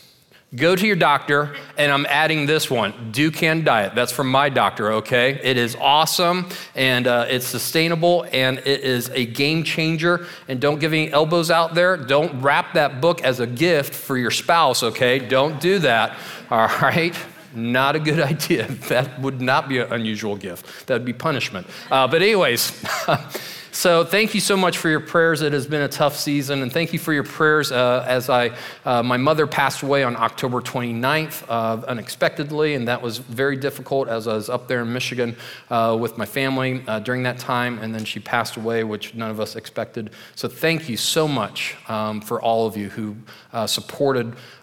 Go 0.56 0.74
to 0.74 0.86
your 0.86 0.96
doctor, 0.96 1.54
and 1.76 1.92
I'm 1.92 2.06
adding 2.06 2.46
this 2.46 2.70
one 2.70 3.12
Dukan 3.12 3.66
Diet. 3.66 3.94
That's 3.94 4.10
from 4.10 4.30
my 4.30 4.48
doctor, 4.48 4.92
okay? 4.92 5.38
It 5.42 5.58
is 5.58 5.76
awesome, 5.78 6.48
and 6.74 7.06
uh, 7.06 7.26
it's 7.28 7.46
sustainable, 7.46 8.24
and 8.32 8.56
it 8.60 8.80
is 8.80 9.10
a 9.10 9.26
game 9.26 9.62
changer. 9.62 10.26
And 10.48 10.58
don't 10.58 10.78
give 10.78 10.94
any 10.94 11.12
elbows 11.12 11.50
out 11.50 11.74
there. 11.74 11.98
Don't 11.98 12.40
wrap 12.40 12.72
that 12.72 13.02
book 13.02 13.22
as 13.22 13.40
a 13.40 13.46
gift 13.46 13.92
for 13.94 14.16
your 14.16 14.30
spouse, 14.30 14.82
okay? 14.82 15.18
Don't 15.18 15.60
do 15.60 15.80
that, 15.80 16.16
all 16.50 16.68
right? 16.80 17.14
Not 17.54 17.94
a 17.96 18.00
good 18.00 18.20
idea. 18.34 18.68
That 18.88 19.20
would 19.20 19.42
not 19.42 19.68
be 19.68 19.80
an 19.80 19.92
unusual 19.92 20.36
gift. 20.36 20.86
That 20.86 20.94
would 20.94 21.04
be 21.04 21.12
punishment. 21.12 21.66
Uh, 21.90 22.08
but, 22.08 22.22
anyways, 22.22 22.72
So, 23.70 24.02
thank 24.02 24.34
you 24.34 24.40
so 24.40 24.56
much 24.56 24.78
for 24.78 24.88
your 24.88 25.00
prayers. 25.00 25.42
It 25.42 25.52
has 25.52 25.66
been 25.66 25.82
a 25.82 25.88
tough 25.88 26.16
season. 26.16 26.62
And 26.62 26.72
thank 26.72 26.92
you 26.92 26.98
for 26.98 27.12
your 27.12 27.22
prayers 27.22 27.70
uh, 27.70 28.04
as 28.08 28.30
I, 28.30 28.52
uh, 28.84 29.02
my 29.02 29.18
mother 29.18 29.46
passed 29.46 29.82
away 29.82 30.02
on 30.04 30.16
October 30.16 30.60
29th 30.60 31.44
uh, 31.48 31.84
unexpectedly. 31.86 32.74
And 32.74 32.88
that 32.88 33.02
was 33.02 33.18
very 33.18 33.56
difficult 33.56 34.08
as 34.08 34.26
I 34.26 34.34
was 34.34 34.48
up 34.48 34.68
there 34.68 34.80
in 34.80 34.92
Michigan 34.92 35.36
uh, 35.70 35.96
with 36.00 36.16
my 36.16 36.24
family 36.24 36.82
uh, 36.86 37.00
during 37.00 37.22
that 37.24 37.38
time. 37.38 37.78
And 37.80 37.94
then 37.94 38.04
she 38.04 38.20
passed 38.20 38.56
away, 38.56 38.84
which 38.84 39.14
none 39.14 39.30
of 39.30 39.38
us 39.38 39.54
expected. 39.54 40.10
So, 40.34 40.48
thank 40.48 40.88
you 40.88 40.96
so 40.96 41.28
much 41.28 41.76
um, 41.88 42.20
for 42.20 42.40
all 42.40 42.66
of 42.66 42.76
you 42.76 42.88
who 42.88 43.16
uh, 43.52 43.66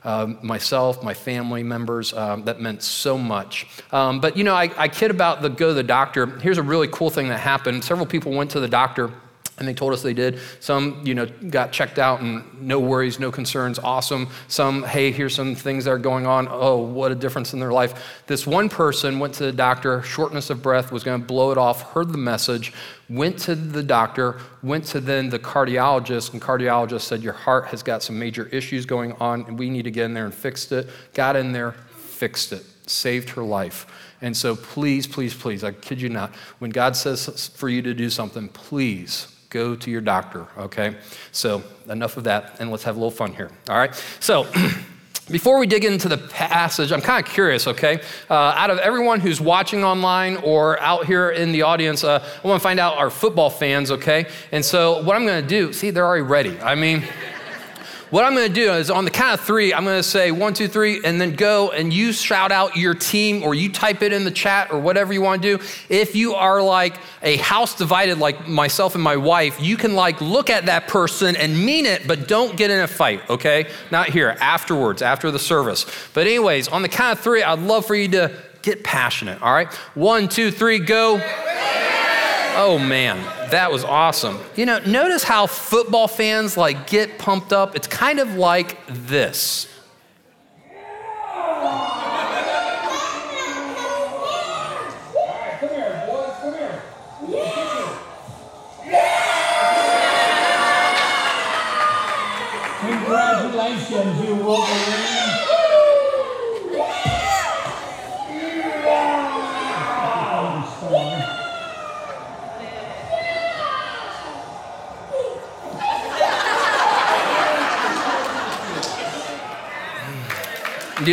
supported 0.06 0.44
myself, 0.44 1.04
my 1.04 1.14
family 1.14 1.64
members. 1.64 2.14
Um, 2.14 2.44
that 2.46 2.60
meant 2.60 2.84
so 2.84 3.18
much. 3.18 3.68
Um, 3.92 4.20
but, 4.20 4.38
you 4.38 4.44
know, 4.44 4.54
I, 4.54 4.70
I 4.78 4.88
kid 4.88 5.12
about 5.12 5.42
the 5.42 5.50
go 5.50 5.70
to 5.70 5.74
the 5.74 5.84
doctor. 5.84 6.28
Here's 6.40 6.58
a 6.58 6.64
really 6.64 6.88
cool 6.88 7.10
thing 7.10 7.30
that 7.30 7.40
happened. 7.40 7.84
Several 7.84 8.06
people 8.06 8.32
went 8.32 8.52
to 8.52 8.60
the 8.60 8.68
doctor 8.68 9.12
And 9.58 9.66
they 9.66 9.74
told 9.74 9.94
us 9.94 10.02
they 10.02 10.14
did. 10.14 10.40
Some, 10.60 11.02
you 11.06 11.16
know, 11.16 11.26
got 11.26 11.72
checked 11.72 11.98
out 11.98 12.20
and 12.20 12.62
no 12.62 12.78
worries, 12.78 13.22
no 13.22 13.32
concerns, 13.32 13.80
awesome. 13.80 14.28
Some, 14.50 14.84
hey, 14.84 15.12
here's 15.12 15.34
some 15.34 15.56
things 15.56 15.86
that 15.86 15.92
are 15.92 15.98
going 15.98 16.28
on. 16.28 16.50
Oh, 16.52 16.80
what 16.80 17.14
a 17.14 17.16
difference 17.16 17.54
in 17.54 17.62
their 17.62 17.72
life. 17.72 18.22
This 18.28 18.46
one 18.46 18.68
person 18.68 19.18
went 19.18 19.34
to 19.36 19.46
the 19.46 19.54
doctor, 19.54 20.02
shortness 20.04 20.50
of 20.50 20.62
breath, 20.62 20.92
was 20.92 21.06
going 21.06 21.22
to 21.22 21.26
blow 21.26 21.52
it 21.52 21.58
off, 21.58 21.94
heard 21.94 22.12
the 22.12 22.18
message, 22.18 22.74
went 23.10 23.40
to 23.40 23.56
the 23.56 23.82
doctor, 23.82 24.42
went 24.62 24.84
to 24.88 25.00
then 25.00 25.30
the 25.30 25.40
cardiologist, 25.40 26.34
and 26.34 26.42
cardiologist 26.42 27.02
said, 27.02 27.24
Your 27.24 27.34
heart 27.34 27.68
has 27.68 27.82
got 27.82 28.04
some 28.04 28.20
major 28.20 28.48
issues 28.48 28.86
going 28.86 29.14
on, 29.14 29.46
and 29.46 29.58
we 29.58 29.70
need 29.70 29.84
to 29.84 29.92
get 29.92 30.04
in 30.04 30.14
there 30.14 30.26
and 30.26 30.34
fix 30.34 30.70
it. 30.74 30.90
Got 31.14 31.38
in 31.38 31.54
there, 31.54 31.72
fixed 31.72 32.52
it, 32.52 32.66
saved 32.88 33.30
her 33.30 33.44
life. 33.44 33.86
And 34.22 34.36
so 34.36 34.56
please, 34.56 35.08
please, 35.08 35.34
please, 35.34 35.64
I 35.64 35.72
kid 35.72 36.02
you 36.02 36.10
not, 36.10 36.36
when 36.60 36.72
God 36.72 36.98
says 36.98 37.48
for 37.48 37.70
you 37.70 37.82
to 37.84 37.94
do 37.94 38.10
something, 38.10 38.50
please 38.50 39.28
go 39.56 39.76
to 39.76 39.90
your 39.90 40.02
doctor, 40.02 40.46
okay? 40.58 40.98
So, 41.32 41.64
enough 41.90 42.18
of 42.18 42.26
that, 42.26 42.58
and 42.60 42.72
let's 42.72 42.84
have 42.84 42.96
a 42.96 43.00
little 43.00 43.10
fun 43.10 43.34
here, 43.34 43.50
all 43.70 43.78
right? 43.78 43.96
So, 44.20 44.46
Before 45.32 45.58
we 45.58 45.66
dig 45.66 45.86
into 45.86 46.08
the 46.08 46.20
passage, 46.20 46.92
I'm 46.92 47.02
kind 47.02 47.26
of 47.26 47.32
curious, 47.32 47.66
okay? 47.66 48.00
Uh, 48.30 48.62
out 48.62 48.70
of 48.70 48.78
everyone 48.78 49.20
who's 49.20 49.42
watching 49.42 49.84
online 49.84 50.38
or 50.38 50.80
out 50.80 51.08
here 51.08 51.32
in 51.32 51.52
the 51.52 51.64
audience, 51.64 52.04
uh, 52.04 52.24
I 52.44 52.48
want 52.48 52.62
to 52.62 52.64
find 52.64 52.80
out 52.80 52.98
our 52.98 53.10
football 53.10 53.50
fans, 53.50 53.90
okay? 53.90 54.28
And 54.52 54.64
so, 54.64 55.02
what 55.02 55.16
I'm 55.16 55.26
going 55.26 55.42
to 55.42 55.50
do, 55.50 55.74
see, 55.74 55.90
they're 55.90 56.06
already 56.06 56.22
ready. 56.22 56.60
I 56.60 56.76
mean, 56.76 57.02
what 58.16 58.24
I'm 58.24 58.34
going 58.34 58.48
to 58.48 58.54
do 58.54 58.72
is 58.72 58.90
on 58.90 59.04
the 59.04 59.12
count 59.12 59.38
of 59.38 59.46
three, 59.46 59.74
I'm 59.74 59.84
going 59.84 60.00
to 60.00 60.02
say 60.02 60.32
one, 60.32 60.54
two, 60.54 60.70
three, 60.70 61.02
and 61.04 61.20
then 61.20 61.36
go 61.36 61.72
and 61.72 61.92
you 61.92 62.14
shout 62.14 62.50
out 62.50 62.78
your 62.78 62.94
team 62.94 63.44
or 63.44 63.54
you 63.54 63.70
type 63.70 64.02
it 64.02 64.14
in 64.14 64.24
the 64.24 64.32
chat 64.32 64.72
or 64.72 64.80
whatever 64.80 65.12
you 65.12 65.22
want 65.22 65.42
to 65.42 65.58
do. 65.58 65.64
If 65.90 66.16
you 66.16 66.34
are 66.34 66.62
like 66.62 66.96
a 67.22 67.36
house 67.36 67.76
divided 67.76 68.18
like 68.18 68.48
myself 68.48 68.96
and 68.96 69.04
my 69.04 69.18
wife, 69.18 69.60
you 69.60 69.76
can 69.76 69.96
like 69.96 70.22
look 70.22 70.50
at 70.50 70.68
that 70.68 70.88
person 70.88 71.36
and 71.36 71.66
mean 71.66 71.86
it, 71.86 72.08
but 72.08 72.30
don't 72.30 72.56
get 72.56 72.72
in 72.72 72.80
a 72.80 72.88
fight, 72.88 73.30
okay? 73.30 73.70
Not 73.92 74.08
here, 74.08 74.38
afterwards, 74.40 75.02
after 75.02 75.30
the 75.30 75.38
service. 75.38 75.86
But, 76.14 76.26
anyways, 76.26 76.70
on 76.70 76.84
the 76.84 76.88
count 76.88 77.20
of 77.20 77.22
three, 77.22 77.44
I'd 77.44 77.60
love 77.60 77.86
for 77.86 77.96
you 77.96 78.08
to 78.12 78.32
get 78.62 78.82
passionate, 78.82 79.42
all 79.42 79.54
right? 79.54 79.68
One, 79.94 80.30
two, 80.30 80.52
three, 80.52 80.80
go. 80.80 81.18
Oh 82.58 82.80
man, 82.80 83.18
that 83.52 83.70
was 83.70 83.84
awesome. 83.84 84.40
You 84.56 84.66
know, 84.66 84.80
notice 84.80 85.24
how 85.24 85.46
football 85.46 86.08
fans 86.08 86.56
like 86.56 86.88
get 86.88 87.20
pumped 87.20 87.52
up. 87.52 87.76
It's 87.76 87.88
kind 87.88 88.20
of 88.20 88.36
like 88.36 88.78
this. 88.88 89.68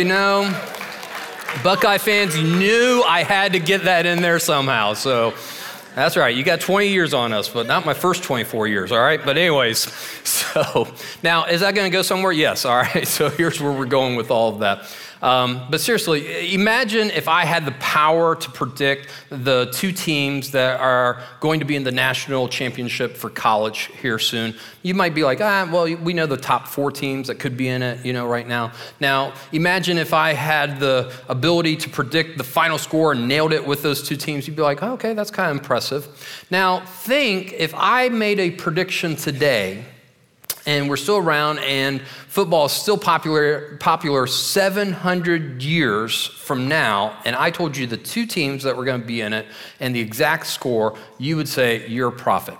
You 0.03 0.09
know, 0.09 0.51
Buckeye 1.63 1.97
fans, 1.97 2.35
knew 2.35 3.01
I 3.07 3.23
had 3.23 3.53
to 3.53 3.59
get 3.59 3.85
that 3.85 4.05
in 4.05 4.21
there 4.21 4.37
somehow. 4.37 4.95
So 4.95 5.33
that's 5.95 6.17
right. 6.17 6.35
You 6.35 6.43
got 6.43 6.59
20 6.59 6.89
years 6.89 7.13
on 7.13 7.31
us, 7.31 7.47
but 7.47 7.67
not 7.67 7.85
my 7.85 7.93
first 7.93 8.21
24 8.21 8.67
years, 8.67 8.91
all 8.91 8.99
right? 8.99 9.23
But, 9.23 9.37
anyways, 9.37 9.79
so 10.25 10.89
now 11.23 11.45
is 11.45 11.61
that 11.61 11.73
going 11.73 11.89
to 11.89 11.95
go 11.95 12.01
somewhere? 12.01 12.33
Yes, 12.33 12.65
all 12.65 12.75
right. 12.75 13.07
So 13.13 13.29
here's 13.29 13.61
where 13.61 13.71
we're 13.71 13.85
going 13.85 14.17
with 14.17 14.29
all 14.29 14.49
of 14.49 14.59
that. 14.59 14.93
Um, 15.23 15.67
but 15.69 15.79
seriously, 15.79 16.53
imagine 16.53 17.09
if 17.09 17.29
I 17.29 17.45
had 17.45 17.65
the 17.65 17.71
power 17.71 18.35
to 18.35 18.51
predict 18.51 19.07
the 19.29 19.69
two 19.71 19.93
teams 19.93 20.51
that 20.51 20.81
are 20.81 21.23
going 21.39 21.61
to 21.61 21.65
be 21.65 21.77
in 21.77 21.85
the 21.85 21.93
national 21.93 22.49
championship 22.49 23.15
for 23.15 23.29
college 23.29 23.89
here 24.01 24.19
soon. 24.19 24.53
You 24.81 24.93
might 24.93 25.15
be 25.15 25.23
like, 25.23 25.39
ah, 25.39 25.69
well, 25.71 25.85
we 25.95 26.13
know 26.13 26.25
the 26.25 26.35
top 26.35 26.67
four 26.67 26.91
teams 26.91 27.27
that 27.29 27.39
could 27.39 27.55
be 27.55 27.69
in 27.69 27.81
it, 27.81 28.05
you 28.05 28.11
know, 28.11 28.27
right 28.27 28.45
now. 28.45 28.73
Now, 28.99 29.33
imagine 29.53 29.97
if 29.97 30.13
I 30.13 30.33
had 30.33 30.81
the 30.81 31.13
ability 31.29 31.77
to 31.77 31.89
predict 31.89 32.37
the 32.37 32.43
final 32.43 32.77
score 32.77 33.13
and 33.13 33.25
nailed 33.25 33.53
it 33.53 33.65
with 33.65 33.81
those 33.81 34.05
two 34.05 34.17
teams. 34.17 34.45
You'd 34.45 34.57
be 34.57 34.61
like, 34.61 34.83
okay, 34.83 35.13
that's 35.13 35.31
kind 35.31 35.49
of 35.49 35.55
impressive. 35.55 36.05
Now, 36.51 36.81
think 36.81 37.53
if 37.53 37.73
I 37.77 38.09
made 38.09 38.41
a 38.41 38.51
prediction 38.51 39.15
today 39.15 39.85
and 40.65 40.89
we're 40.89 40.97
still 40.97 41.17
around 41.17 41.59
and 41.59 42.01
football 42.01 42.65
is 42.65 42.71
still 42.71 42.97
popular 42.97 43.77
popular 43.77 44.27
700 44.27 45.61
years 45.61 46.25
from 46.27 46.67
now. 46.67 47.17
And 47.25 47.35
i 47.35 47.51
told 47.51 47.75
you 47.75 47.87
the 47.87 47.97
two 47.97 48.25
teams 48.25 48.63
that 48.63 48.75
were 48.75 48.85
going 48.85 49.01
to 49.01 49.07
be 49.07 49.21
in 49.21 49.33
it 49.33 49.45
and 49.79 49.95
the 49.95 49.99
exact 49.99 50.47
score 50.47 50.97
you 51.17 51.35
would 51.37 51.47
say 51.47 51.87
you're 51.87 52.09
a 52.09 52.11
prophet. 52.11 52.57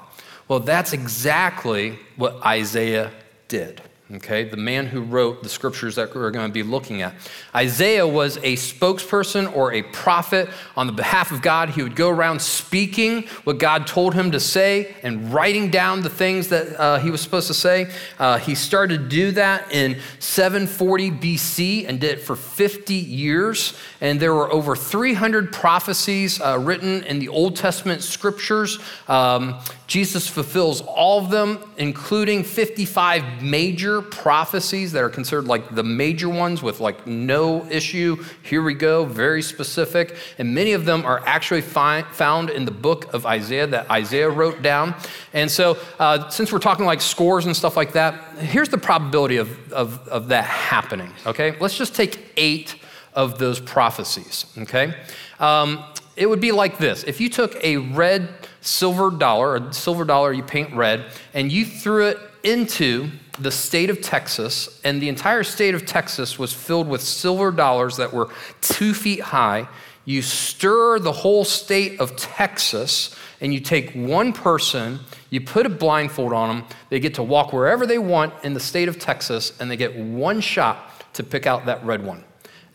Well 0.47 0.59
that's 0.59 0.93
exactly 0.93 1.97
what 2.15 2.45
isaiah 2.45 3.11
did 3.47 3.81
okay, 4.11 4.43
the 4.43 4.57
man 4.57 4.85
who 4.85 5.01
wrote 5.01 5.43
the 5.43 5.49
scriptures 5.49 5.95
that 5.95 6.13
we're 6.13 6.29
going 6.29 6.47
to 6.47 6.53
be 6.53 6.61
looking 6.61 7.01
at. 7.01 7.13
Isaiah 7.55 8.05
was 8.05 8.35
a 8.37 8.55
spokesperson 8.57 9.55
or 9.55 9.71
a 9.73 9.81
prophet 9.81 10.49
on 10.75 10.87
the 10.87 10.93
behalf 10.93 11.31
of 11.31 11.41
God. 11.41 11.69
He 11.69 11.81
would 11.81 11.95
go 11.95 12.09
around 12.09 12.41
speaking 12.41 13.23
what 13.45 13.59
God 13.59 13.87
told 13.87 14.13
him 14.13 14.31
to 14.31 14.41
say 14.41 14.93
and 15.03 15.33
writing 15.33 15.69
down 15.69 16.01
the 16.01 16.09
things 16.09 16.49
that 16.49 16.77
uh, 16.77 16.99
he 16.99 17.11
was 17.11 17.21
supposed 17.21 17.47
to 17.47 17.53
say. 17.53 17.89
Uh, 18.19 18.37
he 18.39 18.55
started 18.55 19.03
to 19.03 19.07
do 19.07 19.31
that 19.31 19.71
in 19.71 19.97
740 20.19 21.11
BC 21.11 21.87
and 21.87 21.99
did 21.99 22.17
it 22.17 22.21
for 22.21 22.35
50 22.35 22.93
years. 22.93 23.73
And 24.01 24.19
there 24.19 24.33
were 24.33 24.51
over 24.51 24.75
300 24.75 25.53
prophecies 25.53 26.41
uh, 26.41 26.59
written 26.59 27.03
in 27.05 27.19
the 27.19 27.29
Old 27.29 27.55
Testament 27.55 28.03
scriptures. 28.03 28.79
Um, 29.07 29.59
Jesus 29.87 30.27
fulfills 30.27 30.81
all 30.81 31.23
of 31.23 31.29
them, 31.29 31.59
including 31.77 32.43
55 32.43 33.41
major 33.41 33.92
prophecies 34.01 34.91
that 34.91 35.03
are 35.03 35.09
considered 35.09 35.45
like 35.45 35.73
the 35.73 35.83
major 35.83 36.29
ones 36.29 36.61
with 36.61 36.79
like 36.79 37.05
no 37.07 37.65
issue. 37.69 38.23
Here 38.43 38.61
we 38.61 38.73
go, 38.73 39.05
very 39.05 39.41
specific. 39.41 40.15
And 40.37 40.53
many 40.53 40.73
of 40.73 40.85
them 40.85 41.05
are 41.05 41.21
actually 41.25 41.61
found 41.61 42.49
in 42.49 42.65
the 42.65 42.71
book 42.71 43.13
of 43.13 43.25
Isaiah 43.25 43.67
that 43.67 43.89
Isaiah 43.91 44.29
wrote 44.29 44.61
down. 44.61 44.95
And 45.33 45.49
so, 45.49 45.77
uh, 45.99 46.29
since 46.29 46.51
we're 46.51 46.59
talking 46.59 46.85
like 46.85 47.01
scores 47.01 47.45
and 47.45 47.55
stuff 47.55 47.75
like 47.75 47.93
that, 47.93 48.37
here's 48.39 48.69
the 48.69 48.77
probability 48.77 49.37
of, 49.37 49.71
of, 49.73 50.07
of 50.07 50.27
that 50.29 50.43
happening, 50.43 51.11
okay? 51.25 51.57
Let's 51.59 51.77
just 51.77 51.95
take 51.95 52.33
eight 52.37 52.75
of 53.13 53.37
those 53.37 53.59
prophecies, 53.59 54.45
okay? 54.57 54.93
Um, 55.39 55.83
it 56.15 56.27
would 56.27 56.41
be 56.41 56.51
like 56.51 56.77
this 56.77 57.03
if 57.03 57.19
you 57.19 57.29
took 57.29 57.55
a 57.63 57.77
red 57.77 58.29
silver 58.61 59.09
dollar, 59.11 59.55
a 59.55 59.73
silver 59.73 60.05
dollar 60.05 60.31
you 60.31 60.43
paint 60.43 60.73
red, 60.73 61.05
and 61.33 61.51
you 61.51 61.65
threw 61.65 62.07
it 62.07 62.17
into 62.43 63.09
the 63.39 63.51
state 63.51 63.89
of 63.89 64.01
Texas, 64.01 64.79
and 64.83 65.01
the 65.01 65.09
entire 65.09 65.43
state 65.43 65.73
of 65.73 65.85
Texas 65.85 66.37
was 66.37 66.53
filled 66.53 66.87
with 66.87 67.01
silver 67.01 67.51
dollars 67.51 67.97
that 67.97 68.13
were 68.13 68.29
two 68.61 68.93
feet 68.93 69.21
high. 69.21 69.67
You 70.05 70.21
stir 70.21 70.99
the 70.99 71.11
whole 71.11 71.43
state 71.43 71.99
of 71.99 72.15
Texas, 72.15 73.15
and 73.41 73.53
you 73.53 73.59
take 73.59 73.91
one 73.93 74.33
person, 74.33 74.99
you 75.29 75.41
put 75.41 75.65
a 75.65 75.69
blindfold 75.69 76.33
on 76.33 76.55
them, 76.55 76.67
they 76.89 76.99
get 76.99 77.15
to 77.15 77.23
walk 77.23 77.53
wherever 77.53 77.87
they 77.87 77.97
want 77.97 78.33
in 78.43 78.53
the 78.53 78.59
state 78.59 78.87
of 78.87 78.99
Texas, 78.99 79.53
and 79.59 79.71
they 79.71 79.77
get 79.77 79.95
one 79.95 80.39
shot 80.39 81.13
to 81.13 81.23
pick 81.23 81.47
out 81.47 81.65
that 81.65 81.83
red 81.83 82.05
one. 82.05 82.23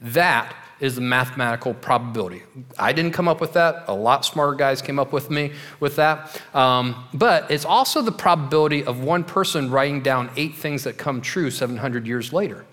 That 0.00 0.54
is 0.80 0.94
the 0.94 1.00
mathematical 1.00 1.74
probability. 1.74 2.42
I 2.78 2.92
didn't 2.92 3.12
come 3.12 3.28
up 3.28 3.40
with 3.40 3.54
that. 3.54 3.84
A 3.88 3.94
lot 3.94 4.24
smarter 4.24 4.54
guys 4.54 4.80
came 4.80 4.98
up 4.98 5.12
with 5.12 5.30
me 5.30 5.52
with 5.80 5.96
that. 5.96 6.40
Um, 6.54 7.06
but 7.12 7.50
it's 7.50 7.64
also 7.64 8.02
the 8.02 8.12
probability 8.12 8.84
of 8.84 9.02
one 9.02 9.24
person 9.24 9.70
writing 9.70 10.02
down 10.02 10.30
eight 10.36 10.54
things 10.54 10.84
that 10.84 10.96
come 10.96 11.20
true 11.20 11.50
700 11.50 12.06
years 12.06 12.32
later. 12.32 12.64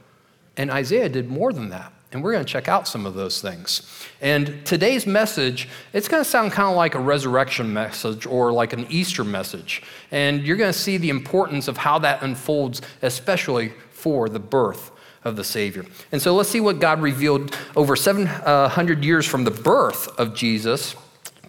And 0.57 0.71
Isaiah 0.71 1.09
did 1.09 1.29
more 1.29 1.51
than 1.51 1.69
that. 1.69 1.91
And 2.11 2.23
we're 2.23 2.31
going 2.31 2.45
to 2.45 2.51
check 2.51 2.69
out 2.69 2.87
some 2.87 3.05
of 3.05 3.13
those 3.13 3.41
things. 3.41 3.81
And 4.21 4.65
today's 4.65 5.05
message, 5.05 5.67
it's 5.91 6.07
going 6.07 6.23
to 6.23 6.29
sound 6.29 6.53
kind 6.53 6.69
of 6.69 6.77
like 6.77 6.95
a 6.95 6.99
resurrection 6.99 7.73
message 7.73 8.25
or 8.25 8.53
like 8.53 8.71
an 8.71 8.85
Easter 8.89 9.25
message. 9.25 9.83
And 10.11 10.41
you're 10.43 10.55
going 10.55 10.71
to 10.71 10.79
see 10.79 10.95
the 10.95 11.09
importance 11.09 11.67
of 11.67 11.75
how 11.75 11.99
that 11.99 12.23
unfolds, 12.23 12.81
especially 13.01 13.73
for 13.91 14.29
the 14.29 14.39
birth 14.39 14.91
of 15.25 15.35
the 15.35 15.43
Savior. 15.43 15.85
And 16.11 16.21
so 16.21 16.35
let's 16.35 16.49
see 16.49 16.61
what 16.61 16.79
God 16.79 17.01
revealed 17.01 17.57
over 17.75 17.95
700 17.95 19.03
years 19.03 19.25
from 19.25 19.43
the 19.43 19.51
birth 19.51 20.07
of 20.19 20.35
Jesus, 20.35 20.95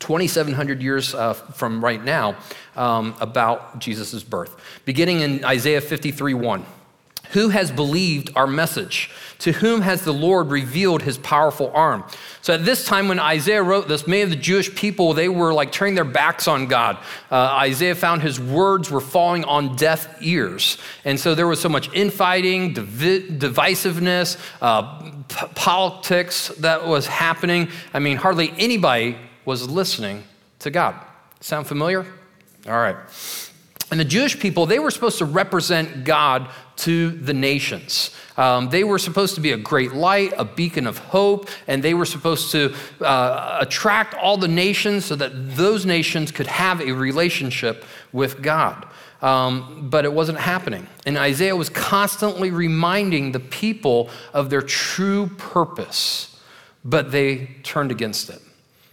2,700 0.00 0.82
years 0.82 1.14
uh, 1.14 1.34
from 1.34 1.84
right 1.84 2.02
now, 2.02 2.36
um, 2.74 3.14
about 3.20 3.78
Jesus' 3.78 4.22
birth. 4.24 4.56
Beginning 4.84 5.20
in 5.20 5.44
Isaiah 5.44 5.80
53 5.80 6.34
1. 6.34 6.66
Who 7.32 7.48
has 7.50 7.70
believed 7.70 8.30
our 8.36 8.46
message? 8.46 9.10
To 9.40 9.52
whom 9.52 9.82
has 9.82 10.02
the 10.02 10.12
Lord 10.12 10.50
revealed 10.50 11.02
his 11.02 11.18
powerful 11.18 11.70
arm? 11.74 12.04
So 12.40 12.54
at 12.54 12.64
this 12.64 12.86
time 12.86 13.08
when 13.08 13.18
Isaiah 13.18 13.62
wrote 13.62 13.88
this, 13.88 14.06
many 14.06 14.22
of 14.22 14.30
the 14.30 14.36
Jewish 14.36 14.74
people, 14.74 15.12
they 15.12 15.28
were 15.28 15.52
like 15.52 15.72
turning 15.72 15.94
their 15.94 16.04
backs 16.04 16.48
on 16.48 16.66
God. 16.66 16.96
Uh, 17.30 17.58
Isaiah 17.60 17.94
found 17.94 18.22
his 18.22 18.40
words 18.40 18.90
were 18.90 19.00
falling 19.00 19.44
on 19.44 19.76
deaf 19.76 20.22
ears. 20.22 20.78
And 21.04 21.20
so 21.20 21.34
there 21.34 21.46
was 21.46 21.60
so 21.60 21.68
much 21.68 21.92
infighting, 21.92 22.72
divi- 22.72 23.28
divisiveness, 23.28 24.38
uh, 24.62 25.00
p- 25.28 25.46
politics 25.54 26.48
that 26.60 26.86
was 26.86 27.06
happening. 27.06 27.68
I 27.92 27.98
mean, 27.98 28.16
hardly 28.16 28.54
anybody 28.58 29.16
was 29.44 29.68
listening 29.68 30.24
to 30.60 30.70
God. 30.70 30.94
Sound 31.40 31.66
familiar? 31.66 32.06
All 32.66 32.78
right. 32.78 32.96
And 33.90 34.00
the 34.00 34.04
Jewish 34.04 34.38
people, 34.38 34.66
they 34.66 34.80
were 34.80 34.90
supposed 34.90 35.18
to 35.18 35.24
represent 35.24 36.04
God 36.04 36.48
to 36.76 37.10
the 37.10 37.32
nations. 37.32 38.10
Um, 38.36 38.68
they 38.68 38.84
were 38.84 38.98
supposed 38.98 39.36
to 39.36 39.40
be 39.40 39.52
a 39.52 39.56
great 39.56 39.92
light, 39.92 40.32
a 40.36 40.44
beacon 40.44 40.86
of 40.86 40.98
hope, 40.98 41.48
and 41.66 41.82
they 41.82 41.94
were 41.94 42.04
supposed 42.04 42.50
to 42.52 42.74
uh, 43.00 43.58
attract 43.60 44.14
all 44.14 44.36
the 44.36 44.48
nations 44.48 45.04
so 45.04 45.16
that 45.16 45.56
those 45.56 45.86
nations 45.86 46.32
could 46.32 46.48
have 46.48 46.80
a 46.80 46.92
relationship 46.92 47.84
with 48.12 48.42
God. 48.42 48.86
Um, 49.22 49.88
but 49.88 50.04
it 50.04 50.12
wasn't 50.12 50.38
happening. 50.38 50.86
And 51.06 51.16
Isaiah 51.16 51.56
was 51.56 51.70
constantly 51.70 52.50
reminding 52.50 53.32
the 53.32 53.40
people 53.40 54.10
of 54.34 54.50
their 54.50 54.60
true 54.60 55.28
purpose, 55.38 56.38
but 56.84 57.12
they 57.12 57.46
turned 57.62 57.90
against 57.90 58.28
it. 58.28 58.42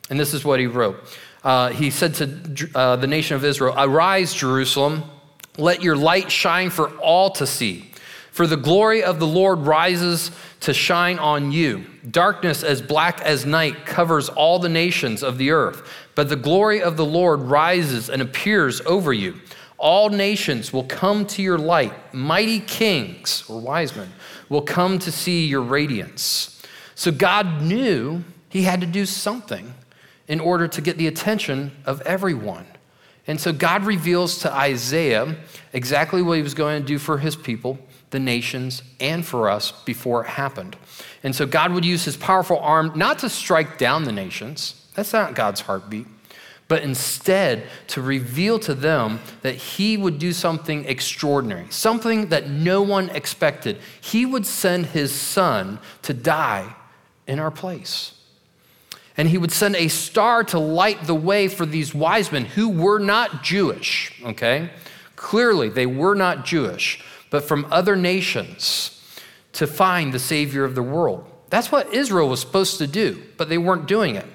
And 0.10 0.20
this 0.20 0.34
is 0.34 0.46
what 0.46 0.60
he 0.60 0.68
wrote 0.68 0.96
uh, 1.44 1.70
he 1.70 1.90
said 1.90 2.16
to 2.16 2.70
uh, 2.74 2.96
the 2.96 3.08
nation 3.08 3.36
of 3.36 3.44
Israel, 3.44 3.74
Arise, 3.78 4.34
Jerusalem, 4.34 5.04
let 5.58 5.84
your 5.84 5.96
light 5.96 6.32
shine 6.32 6.70
for 6.70 6.90
all 6.98 7.30
to 7.32 7.46
see. 7.46 7.92
For 8.32 8.48
the 8.48 8.58
glory 8.58 9.04
of 9.04 9.20
the 9.20 9.28
Lord 9.28 9.60
rises 9.60 10.32
to 10.62 10.74
shine 10.74 11.20
on 11.20 11.52
you. 11.52 11.86
Darkness 12.10 12.64
as 12.64 12.82
black 12.82 13.22
as 13.22 13.46
night 13.46 13.86
covers 13.86 14.30
all 14.30 14.58
the 14.58 14.70
nations 14.70 15.22
of 15.22 15.38
the 15.38 15.52
earth, 15.52 15.88
but 16.16 16.30
the 16.30 16.36
glory 16.36 16.82
of 16.82 16.98
the 16.98 17.06
Lord 17.06 17.42
rises 17.42 18.10
and 18.10 18.22
appears 18.22 18.82
over 18.82 19.14
you. 19.14 19.36
All 19.78 20.10
nations 20.10 20.72
will 20.72 20.86
come 20.86 21.28
to 21.28 21.44
your 21.44 21.58
light. 21.58 22.14
Mighty 22.14 22.62
kings 22.62 23.44
or 23.50 23.60
wise 23.60 23.96
men 23.96 24.12
will 24.50 24.62
come 24.62 24.98
to 25.00 25.12
see 25.12 25.46
your 25.46 25.62
radiance. 25.62 26.62
So 26.96 27.12
God 27.12 27.62
knew 27.62 28.24
he 28.50 28.64
had 28.64 28.82
to 28.82 28.88
do 28.88 29.06
something 29.06 29.74
in 30.34 30.40
order 30.40 30.68
to 30.68 30.82
get 30.82 30.98
the 30.98 31.06
attention 31.06 31.72
of 31.86 32.02
everyone. 32.02 32.66
And 33.28 33.40
so 33.40 33.54
God 33.54 33.86
reveals 33.86 34.40
to 34.40 34.52
Isaiah 34.52 35.36
exactly 35.74 36.24
what 36.24 36.38
he 36.38 36.42
was 36.42 36.56
going 36.56 36.82
to 36.82 36.88
do 36.88 36.98
for 36.98 37.20
his 37.20 37.36
people, 37.36 37.78
the 38.10 38.18
nations, 38.18 38.82
and 39.00 39.24
for 39.24 39.48
us 39.48 39.72
before 39.86 40.24
it 40.24 40.30
happened. 40.30 40.76
And 41.22 41.36
so 41.36 41.46
God 41.46 41.72
would 41.72 41.86
use 41.86 42.04
his 42.06 42.18
powerful 42.18 42.58
arm 42.58 42.94
not 42.96 43.20
to 43.20 43.30
strike 43.30 43.78
down 43.78 44.06
the 44.06 44.12
nations, 44.12 44.88
that's 44.96 45.14
not 45.14 45.36
God's 45.36 45.62
heartbeat, 45.62 46.08
but 46.68 46.82
instead 46.82 47.68
to 47.90 48.02
reveal 48.02 48.58
to 48.58 48.74
them 48.74 49.20
that 49.44 49.54
he 49.54 49.98
would 49.98 50.18
do 50.18 50.34
something 50.34 50.84
extraordinary, 50.86 51.68
something 51.70 52.30
that 52.30 52.50
no 52.50 52.82
one 52.82 53.12
expected. 53.12 53.78
He 54.02 54.26
would 54.26 54.48
send 54.48 54.88
his 54.88 55.12
son 55.12 55.78
to 56.02 56.12
die 56.16 56.76
in 57.28 57.38
our 57.38 57.52
place. 57.52 58.14
And 59.16 59.30
he 59.30 59.38
would 59.38 59.52
send 59.52 59.76
a 59.76 59.88
star 59.90 60.44
to 60.46 60.60
light 60.60 61.04
the 61.04 61.16
way 61.16 61.48
for 61.48 61.66
these 61.66 61.94
wise 61.94 62.32
men 62.32 62.46
who 62.46 62.70
were 62.70 63.00
not 63.00 63.44
Jewish, 63.44 64.12
okay? 64.24 64.70
Clearly, 65.16 65.70
they 65.70 65.86
were 65.86 66.16
not 66.16 66.46
Jewish, 66.46 67.04
but 67.30 67.44
from 67.44 67.68
other 67.72 67.96
nations 67.96 69.02
to 69.54 69.68
find 69.68 70.14
the 70.14 70.20
Savior 70.20 70.64
of 70.64 70.76
the 70.76 70.84
world. 70.84 71.26
That's 71.50 71.72
what 71.72 71.94
Israel 71.94 72.30
was 72.30 72.40
supposed 72.40 72.80
to 72.80 72.88
do, 72.88 73.22
but 73.38 73.50
they 73.50 73.60
weren't 73.60 73.88
doing 73.88 74.16
it. 74.16 74.26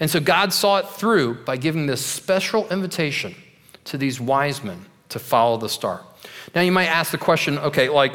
And 0.00 0.10
so 0.10 0.18
God 0.18 0.52
saw 0.52 0.78
it 0.78 0.88
through 0.88 1.44
by 1.44 1.56
giving 1.56 1.86
this 1.86 2.04
special 2.04 2.68
invitation 2.68 3.36
to 3.84 3.96
these 3.96 4.20
wise 4.20 4.64
men 4.64 4.84
to 5.10 5.20
follow 5.20 5.56
the 5.56 5.68
star. 5.68 6.04
Now, 6.54 6.62
you 6.62 6.72
might 6.72 6.86
ask 6.86 7.12
the 7.12 7.18
question 7.18 7.58
okay, 7.58 7.88
like, 7.88 8.12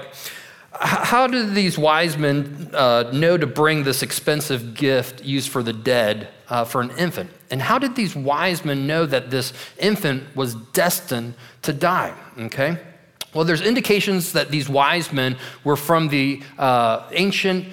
how 0.79 1.27
did 1.27 1.53
these 1.53 1.77
wise 1.77 2.17
men 2.17 2.69
uh, 2.73 3.11
know 3.13 3.37
to 3.37 3.45
bring 3.45 3.83
this 3.83 4.01
expensive 4.01 4.73
gift 4.73 5.23
used 5.23 5.49
for 5.49 5.61
the 5.61 5.73
dead 5.73 6.29
uh, 6.49 6.63
for 6.63 6.81
an 6.81 6.91
infant? 6.91 7.29
And 7.51 7.61
how 7.61 7.79
did 7.79 7.95
these 7.95 8.15
wise 8.15 8.63
men 8.63 8.87
know 8.87 9.05
that 9.05 9.29
this 9.29 9.51
infant 9.77 10.35
was 10.35 10.55
destined 10.55 11.33
to 11.63 11.73
die? 11.73 12.13
Okay. 12.37 12.77
Well, 13.33 13.43
there's 13.43 13.61
indications 13.61 14.31
that 14.33 14.49
these 14.51 14.69
wise 14.69 15.11
men 15.11 15.37
were 15.63 15.75
from 15.75 16.07
the 16.07 16.41
uh, 16.57 17.07
ancient 17.11 17.67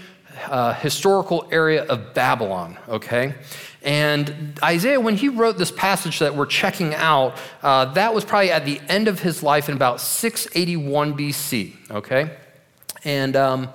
uh, 0.48 0.74
historical 0.74 1.48
area 1.50 1.84
of 1.84 2.12
Babylon, 2.12 2.76
okay? 2.88 3.34
And 3.82 4.58
Isaiah, 4.62 5.00
when 5.00 5.16
he 5.16 5.28
wrote 5.28 5.56
this 5.56 5.70
passage 5.70 6.18
that 6.18 6.34
we're 6.34 6.46
checking 6.46 6.94
out, 6.94 7.38
uh, 7.62 7.86
that 7.94 8.12
was 8.12 8.24
probably 8.24 8.50
at 8.50 8.64
the 8.64 8.80
end 8.88 9.08
of 9.08 9.20
his 9.20 9.42
life 9.42 9.68
in 9.68 9.76
about 9.76 10.00
681 10.00 11.16
BC, 11.16 11.90
okay? 11.90 12.36
And 13.04 13.36
um, 13.36 13.68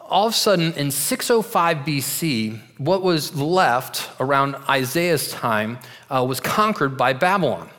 all 0.00 0.26
of 0.26 0.34
a 0.34 0.36
sudden, 0.36 0.72
in 0.74 0.90
605 0.90 1.78
BC, 1.78 2.58
what 2.78 3.02
was 3.02 3.34
left 3.34 4.10
around 4.20 4.56
Isaiah's 4.68 5.30
time 5.30 5.78
uh, 6.10 6.24
was 6.28 6.40
conquered 6.40 6.96
by 6.96 7.12
Babylon. 7.12 7.70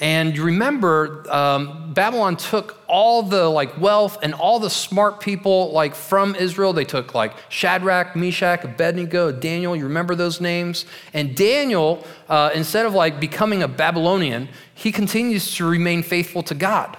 And 0.00 0.34
you 0.34 0.44
remember, 0.44 1.26
um, 1.30 1.92
Babylon 1.92 2.38
took 2.38 2.82
all 2.88 3.22
the 3.22 3.46
like 3.48 3.78
wealth 3.78 4.16
and 4.22 4.32
all 4.32 4.58
the 4.58 4.70
smart 4.70 5.20
people 5.20 5.72
like 5.72 5.94
from 5.94 6.34
Israel. 6.34 6.72
They 6.72 6.86
took 6.86 7.14
like 7.14 7.34
Shadrach, 7.50 8.16
Meshach, 8.16 8.64
Abednego, 8.64 9.30
Daniel. 9.30 9.76
You 9.76 9.84
remember 9.84 10.14
those 10.14 10.40
names? 10.40 10.86
And 11.12 11.36
Daniel, 11.36 12.02
uh, 12.30 12.50
instead 12.54 12.86
of 12.86 12.94
like 12.94 13.20
becoming 13.20 13.62
a 13.62 13.68
Babylonian, 13.68 14.48
he 14.74 14.90
continues 14.90 15.54
to 15.56 15.66
remain 15.66 16.02
faithful 16.02 16.42
to 16.44 16.54
God, 16.54 16.96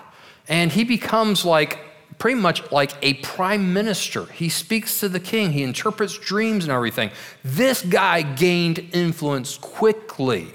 and 0.48 0.72
he 0.72 0.84
becomes 0.84 1.44
like 1.44 1.80
pretty 2.22 2.40
much 2.40 2.72
like 2.72 2.92
a 3.02 3.16
prime 3.16 3.74
minister. 3.74 4.26
He 4.26 4.48
speaks 4.48 5.00
to 5.00 5.10
the 5.10 5.20
king, 5.20 5.54
he 5.54 5.64
interprets 5.64 6.20
dreams 6.20 6.66
and 6.66 6.72
everything. 6.72 7.10
This 7.44 7.82
guy 7.82 8.22
gained 8.22 8.78
influence 8.94 9.58
quickly. 9.58 10.54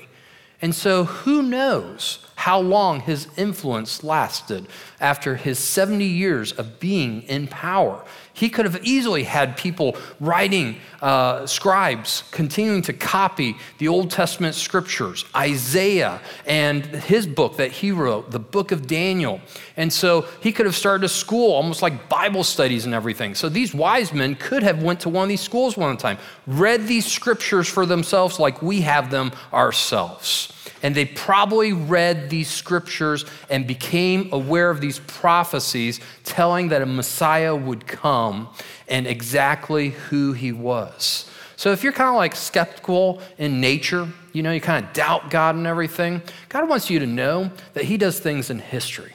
And 0.62 0.72
so, 0.72 1.02
who 1.02 1.42
knows 1.42 2.24
how 2.36 2.60
long 2.60 3.00
his 3.00 3.26
influence 3.36 4.04
lasted 4.04 4.68
after 5.00 5.34
his 5.34 5.58
70 5.58 6.04
years 6.04 6.52
of 6.52 6.78
being 6.78 7.22
in 7.22 7.48
power? 7.48 8.04
He 8.36 8.50
could 8.50 8.66
have 8.66 8.84
easily 8.84 9.22
had 9.22 9.56
people 9.56 9.96
writing, 10.20 10.76
uh, 11.00 11.46
scribes 11.46 12.22
continuing 12.32 12.82
to 12.82 12.92
copy 12.92 13.56
the 13.78 13.88
Old 13.88 14.10
Testament 14.10 14.54
scriptures, 14.54 15.24
Isaiah 15.34 16.20
and 16.44 16.84
his 16.84 17.26
book 17.26 17.56
that 17.56 17.72
he 17.72 17.92
wrote, 17.92 18.30
the 18.30 18.38
book 18.38 18.72
of 18.72 18.86
Daniel. 18.86 19.40
And 19.78 19.90
so 19.90 20.26
he 20.42 20.52
could 20.52 20.66
have 20.66 20.76
started 20.76 21.04
a 21.06 21.08
school, 21.08 21.52
almost 21.52 21.80
like 21.80 22.10
Bible 22.10 22.44
studies 22.44 22.84
and 22.84 22.92
everything. 22.92 23.34
So 23.34 23.48
these 23.48 23.72
wise 23.72 24.12
men 24.12 24.34
could 24.34 24.62
have 24.62 24.82
went 24.82 25.00
to 25.00 25.08
one 25.08 25.22
of 25.22 25.28
these 25.30 25.40
schools 25.40 25.78
one 25.78 25.96
time, 25.96 26.18
read 26.46 26.86
these 26.86 27.06
scriptures 27.06 27.66
for 27.66 27.86
themselves 27.86 28.38
like 28.38 28.60
we 28.60 28.82
have 28.82 29.10
them 29.10 29.32
ourselves. 29.50 30.52
And 30.82 30.94
they 30.94 31.04
probably 31.04 31.72
read 31.72 32.30
these 32.30 32.48
scriptures 32.48 33.24
and 33.50 33.66
became 33.66 34.28
aware 34.32 34.70
of 34.70 34.80
these 34.80 34.98
prophecies 35.00 36.00
telling 36.24 36.68
that 36.68 36.82
a 36.82 36.86
Messiah 36.86 37.54
would 37.54 37.86
come 37.86 38.48
and 38.88 39.06
exactly 39.06 39.90
who 39.90 40.32
he 40.32 40.52
was. 40.52 41.30
So 41.56 41.72
if 41.72 41.82
you're 41.82 41.92
kind 41.92 42.10
of 42.10 42.16
like 42.16 42.36
skeptical 42.36 43.22
in 43.38 43.60
nature, 43.60 44.08
you 44.32 44.42
know, 44.42 44.52
you 44.52 44.60
kind 44.60 44.84
of 44.84 44.92
doubt 44.92 45.30
God 45.30 45.54
and 45.54 45.66
everything, 45.66 46.20
God 46.50 46.68
wants 46.68 46.90
you 46.90 46.98
to 46.98 47.06
know 47.06 47.50
that 47.72 47.84
he 47.84 47.96
does 47.96 48.20
things 48.20 48.50
in 48.50 48.58
history. 48.58 49.12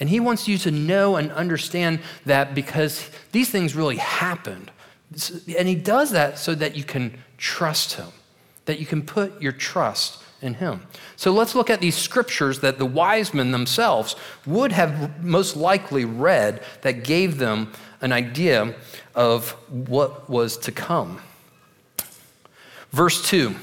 And 0.00 0.08
he 0.08 0.18
wants 0.18 0.48
you 0.48 0.58
to 0.58 0.72
know 0.72 1.14
and 1.14 1.30
understand 1.30 2.00
that 2.26 2.52
because 2.52 3.08
these 3.30 3.48
things 3.48 3.76
really 3.76 3.96
happened. 3.96 4.72
And 5.56 5.68
he 5.68 5.76
does 5.76 6.10
that 6.10 6.38
so 6.38 6.56
that 6.56 6.76
you 6.76 6.82
can 6.82 7.16
trust 7.38 7.94
him, 7.94 8.08
that 8.64 8.80
you 8.80 8.86
can 8.86 9.02
put 9.02 9.40
your 9.40 9.52
trust 9.52 10.23
in 10.40 10.54
him. 10.54 10.82
So 11.16 11.32
let's 11.32 11.54
look 11.54 11.70
at 11.70 11.80
these 11.80 11.96
scriptures 11.96 12.60
that 12.60 12.78
the 12.78 12.86
wise 12.86 13.32
men 13.32 13.50
themselves 13.50 14.16
would 14.46 14.72
have 14.72 15.22
most 15.22 15.56
likely 15.56 16.04
read 16.04 16.62
that 16.82 17.04
gave 17.04 17.38
them 17.38 17.72
an 18.00 18.12
idea 18.12 18.74
of 19.14 19.52
what 19.70 20.28
was 20.28 20.58
to 20.58 20.72
come. 20.72 21.20
Verse 22.90 23.26
2 23.28 23.54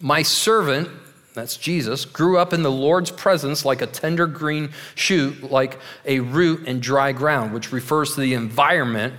My 0.00 0.22
servant, 0.22 0.88
that's 1.34 1.56
Jesus, 1.56 2.04
grew 2.04 2.38
up 2.38 2.52
in 2.52 2.62
the 2.62 2.70
Lord's 2.70 3.10
presence 3.10 3.64
like 3.64 3.82
a 3.82 3.86
tender 3.86 4.26
green 4.26 4.70
shoot, 4.94 5.50
like 5.50 5.78
a 6.04 6.20
root 6.20 6.66
in 6.66 6.80
dry 6.80 7.12
ground, 7.12 7.52
which 7.52 7.72
refers 7.72 8.14
to 8.14 8.20
the 8.20 8.34
environment 8.34 9.14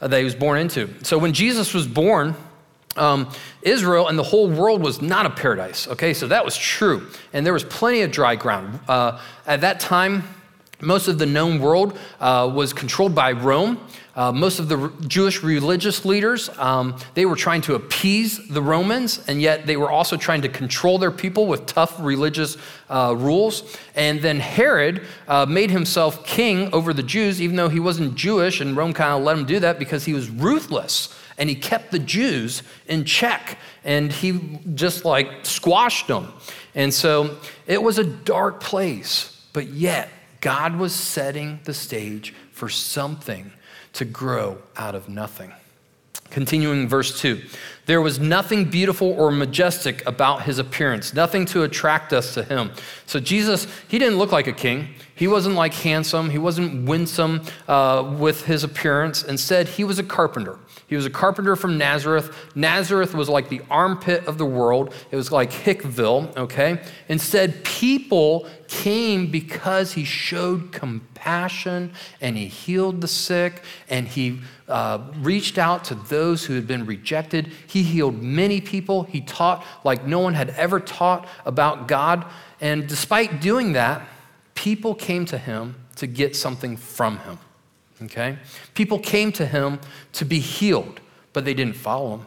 that 0.00 0.18
he 0.18 0.24
was 0.24 0.34
born 0.34 0.58
into. 0.58 0.90
So 1.04 1.18
when 1.18 1.32
Jesus 1.32 1.72
was 1.72 1.86
born, 1.86 2.34
um, 2.96 3.28
Israel 3.62 4.08
and 4.08 4.18
the 4.18 4.22
whole 4.22 4.48
world 4.48 4.82
was 4.82 5.00
not 5.00 5.26
a 5.26 5.30
paradise. 5.30 5.88
Okay, 5.88 6.14
so 6.14 6.28
that 6.28 6.44
was 6.44 6.56
true. 6.56 7.06
And 7.32 7.44
there 7.46 7.52
was 7.52 7.64
plenty 7.64 8.02
of 8.02 8.10
dry 8.10 8.36
ground. 8.36 8.80
Uh, 8.88 9.20
at 9.46 9.60
that 9.62 9.80
time, 9.80 10.24
Most 10.82 11.06
of 11.06 11.16
the 11.16 11.26
known 11.26 11.60
world 11.60 11.96
uh, 12.18 12.50
was 12.52 12.72
controlled 12.72 13.14
by 13.14 13.32
Rome. 13.32 13.78
Uh, 14.16 14.32
most 14.32 14.58
of 14.58 14.68
the 14.68 14.92
Jewish 15.06 15.42
religious 15.42 16.04
leaders, 16.04 16.50
um, 16.58 16.98
they 17.14 17.24
were 17.24 17.36
trying 17.36 17.62
to 17.62 17.76
appease 17.76 18.48
the 18.48 18.60
Romans, 18.60 19.24
and 19.28 19.40
yet 19.40 19.64
they 19.64 19.76
were 19.76 19.88
also 19.88 20.16
trying 20.16 20.42
to 20.42 20.48
control 20.48 20.98
their 20.98 21.12
people 21.12 21.46
with 21.46 21.66
tough 21.66 21.94
religious 22.00 22.58
uh, 22.90 23.14
rules. 23.16 23.76
And 23.94 24.20
then 24.20 24.40
Herod 24.40 25.06
uh, 25.28 25.46
made 25.46 25.70
himself 25.70 26.26
king 26.26 26.74
over 26.74 26.92
the 26.92 27.02
Jews, 27.02 27.40
even 27.40 27.54
though 27.54 27.68
he 27.68 27.80
wasn't 27.80 28.16
Jewish, 28.16 28.60
and 28.60 28.76
Rome 28.76 28.92
kind 28.92 29.12
of 29.12 29.22
let 29.22 29.38
him 29.38 29.46
do 29.46 29.60
that 29.60 29.78
because 29.78 30.04
he 30.04 30.12
was 30.12 30.28
ruthless 30.28 31.16
and 31.42 31.50
he 31.50 31.56
kept 31.56 31.90
the 31.90 31.98
Jews 31.98 32.62
in 32.86 33.04
check 33.04 33.58
and 33.82 34.12
he 34.12 34.60
just 34.74 35.04
like 35.04 35.44
squashed 35.44 36.06
them. 36.06 36.32
And 36.76 36.94
so 36.94 37.36
it 37.66 37.82
was 37.82 37.98
a 37.98 38.04
dark 38.04 38.60
place, 38.60 39.44
but 39.52 39.66
yet 39.66 40.08
God 40.40 40.76
was 40.76 40.94
setting 40.94 41.58
the 41.64 41.74
stage 41.74 42.32
for 42.52 42.68
something 42.68 43.50
to 43.94 44.04
grow 44.04 44.58
out 44.76 44.94
of 44.94 45.08
nothing. 45.08 45.52
Continuing 46.30 46.88
verse 46.88 47.20
2 47.20 47.42
There 47.86 48.00
was 48.00 48.20
nothing 48.20 48.66
beautiful 48.66 49.08
or 49.08 49.32
majestic 49.32 50.06
about 50.06 50.42
his 50.42 50.60
appearance, 50.60 51.12
nothing 51.12 51.44
to 51.46 51.64
attract 51.64 52.12
us 52.12 52.34
to 52.34 52.44
him. 52.44 52.70
So, 53.06 53.18
Jesus, 53.18 53.66
he 53.88 53.98
didn't 53.98 54.18
look 54.18 54.30
like 54.30 54.46
a 54.46 54.52
king. 54.52 54.94
He 55.16 55.26
wasn't 55.26 55.56
like 55.56 55.74
handsome. 55.74 56.30
He 56.30 56.38
wasn't 56.38 56.88
winsome 56.88 57.42
uh, 57.66 58.14
with 58.16 58.46
his 58.46 58.62
appearance. 58.62 59.24
Instead, 59.24 59.66
he 59.66 59.82
was 59.82 59.98
a 59.98 60.04
carpenter. 60.04 60.60
He 60.92 60.96
was 60.96 61.06
a 61.06 61.10
carpenter 61.10 61.56
from 61.56 61.78
Nazareth. 61.78 62.36
Nazareth 62.54 63.14
was 63.14 63.26
like 63.26 63.48
the 63.48 63.62
armpit 63.70 64.26
of 64.26 64.36
the 64.36 64.44
world, 64.44 64.92
it 65.10 65.16
was 65.16 65.32
like 65.32 65.50
Hickville, 65.50 66.36
okay? 66.36 66.82
Instead, 67.08 67.64
people 67.64 68.46
came 68.68 69.30
because 69.30 69.94
he 69.94 70.04
showed 70.04 70.70
compassion 70.70 71.94
and 72.20 72.36
he 72.36 72.46
healed 72.46 73.00
the 73.00 73.08
sick 73.08 73.64
and 73.88 74.06
he 74.06 74.40
uh, 74.68 74.98
reached 75.20 75.56
out 75.56 75.84
to 75.84 75.94
those 75.94 76.44
who 76.44 76.52
had 76.56 76.66
been 76.66 76.84
rejected. 76.84 77.50
He 77.66 77.82
healed 77.82 78.22
many 78.22 78.60
people. 78.60 79.04
He 79.04 79.22
taught 79.22 79.64
like 79.84 80.06
no 80.06 80.18
one 80.18 80.34
had 80.34 80.50
ever 80.50 80.78
taught 80.78 81.26
about 81.46 81.88
God. 81.88 82.26
And 82.60 82.86
despite 82.86 83.40
doing 83.40 83.72
that, 83.72 84.06
people 84.54 84.94
came 84.94 85.24
to 85.24 85.38
him 85.38 85.74
to 85.96 86.06
get 86.06 86.36
something 86.36 86.76
from 86.76 87.16
him. 87.20 87.38
Okay? 88.04 88.38
People 88.74 88.98
came 88.98 89.32
to 89.32 89.46
him 89.46 89.80
to 90.14 90.24
be 90.24 90.38
healed, 90.38 91.00
but 91.32 91.44
they 91.44 91.54
didn't 91.54 91.76
follow 91.76 92.16
him. 92.18 92.26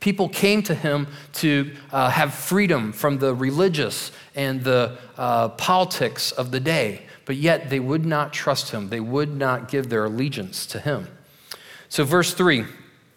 People 0.00 0.28
came 0.28 0.64
to 0.64 0.74
him 0.74 1.06
to 1.34 1.72
uh, 1.92 2.10
have 2.10 2.34
freedom 2.34 2.92
from 2.92 3.18
the 3.18 3.34
religious 3.34 4.10
and 4.34 4.64
the 4.64 4.98
uh, 5.16 5.50
politics 5.50 6.32
of 6.32 6.50
the 6.50 6.58
day, 6.58 7.02
but 7.24 7.36
yet 7.36 7.70
they 7.70 7.78
would 7.78 8.04
not 8.04 8.32
trust 8.32 8.72
him. 8.72 8.88
They 8.88 8.98
would 8.98 9.36
not 9.36 9.68
give 9.68 9.88
their 9.90 10.04
allegiance 10.04 10.66
to 10.66 10.80
him. 10.80 11.06
So, 11.88 12.02
verse 12.04 12.34
3 12.34 12.64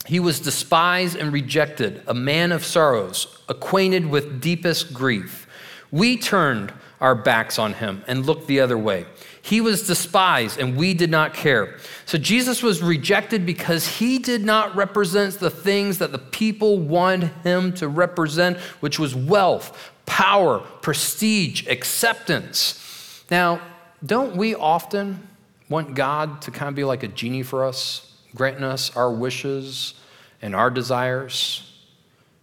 He 0.05 0.19
was 0.19 0.39
despised 0.39 1.15
and 1.15 1.33
rejected, 1.33 2.03
a 2.05 2.13
man 2.13 2.51
of 2.51 2.63
sorrows, 2.63 3.41
acquainted 3.49 4.05
with 4.05 4.39
deepest 4.39 4.93
grief. 4.93 5.47
We 5.91 6.17
turned 6.17 6.71
our 7.01 7.15
backs 7.15 7.57
on 7.57 7.73
him 7.73 8.03
and 8.07 8.25
looked 8.25 8.47
the 8.47 8.59
other 8.59 8.77
way. 8.77 9.05
He 9.45 9.61
was 9.61 9.85
despised 9.85 10.59
and 10.59 10.75
we 10.75 10.95
did 10.95 11.11
not 11.11 11.35
care. 11.35 11.77
So 12.07 12.17
Jesus 12.17 12.63
was 12.63 12.81
rejected 12.81 13.45
because 13.45 13.85
he 13.99 14.17
did 14.17 14.43
not 14.43 14.75
represent 14.75 15.35
the 15.35 15.51
things 15.51 15.99
that 15.99 16.11
the 16.11 16.17
people 16.17 16.79
wanted 16.79 17.29
him 17.43 17.71
to 17.73 17.87
represent, 17.87 18.57
which 18.79 18.97
was 18.97 19.13
wealth, 19.13 19.91
power, 20.07 20.61
prestige, 20.81 21.67
acceptance. 21.67 23.23
Now, 23.29 23.61
don't 24.03 24.35
we 24.35 24.55
often 24.55 25.27
want 25.69 25.93
God 25.93 26.41
to 26.41 26.49
kind 26.49 26.67
of 26.67 26.73
be 26.73 26.83
like 26.83 27.03
a 27.03 27.07
genie 27.07 27.43
for 27.43 27.65
us, 27.65 28.11
granting 28.33 28.63
us 28.63 28.95
our 28.97 29.11
wishes 29.11 29.93
and 30.41 30.55
our 30.55 30.71
desires? 30.71 31.71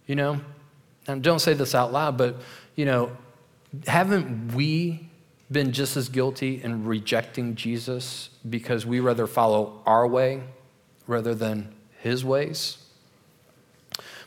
You 0.07 0.15
know? 0.15 0.39
And 1.05 1.21
don't 1.21 1.39
say 1.39 1.53
this 1.53 1.75
out 1.75 1.91
loud, 1.91 2.17
but, 2.17 2.37
you 2.77 2.85
know, 2.85 3.11
haven't 3.87 4.53
we 4.53 5.09
been 5.53 5.71
just 5.71 5.95
as 5.95 6.09
guilty 6.09 6.61
in 6.61 6.85
rejecting 6.85 7.55
Jesus 7.55 8.29
because 8.49 8.85
we 8.85 8.99
rather 8.99 9.27
follow 9.27 9.81
our 9.85 10.05
way 10.07 10.41
rather 11.07 11.33
than 11.33 11.73
his 11.99 12.25
ways? 12.25 12.77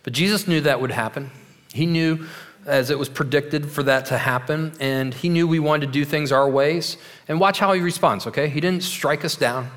But 0.02 0.12
Jesus 0.12 0.46
knew 0.46 0.60
that 0.62 0.80
would 0.80 0.92
happen. 0.92 1.30
He 1.72 1.84
knew 1.84 2.26
as 2.66 2.90
it 2.90 2.98
was 2.98 3.08
predicted 3.08 3.70
for 3.70 3.82
that 3.84 4.06
to 4.06 4.18
happen, 4.18 4.72
and 4.80 5.14
he 5.14 5.28
knew 5.28 5.46
we 5.46 5.58
wanted 5.58 5.86
to 5.86 5.92
do 5.92 6.04
things 6.04 6.32
our 6.32 6.48
ways. 6.48 6.96
And 7.28 7.38
watch 7.38 7.58
how 7.58 7.72
he 7.72 7.80
responds, 7.80 8.26
okay? 8.26 8.48
He 8.48 8.60
didn't 8.60 8.82
strike 8.82 9.24
us 9.24 9.36
down, 9.36 9.70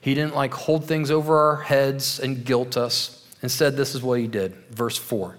he 0.00 0.14
didn't 0.14 0.34
like 0.34 0.54
hold 0.54 0.84
things 0.84 1.10
over 1.10 1.36
our 1.36 1.62
heads 1.62 2.20
and 2.20 2.44
guilt 2.44 2.76
us. 2.76 3.26
Instead, 3.42 3.76
this 3.76 3.94
is 3.94 4.02
what 4.02 4.20
he 4.20 4.26
did. 4.26 4.54
Verse 4.70 4.96
4. 4.96 5.36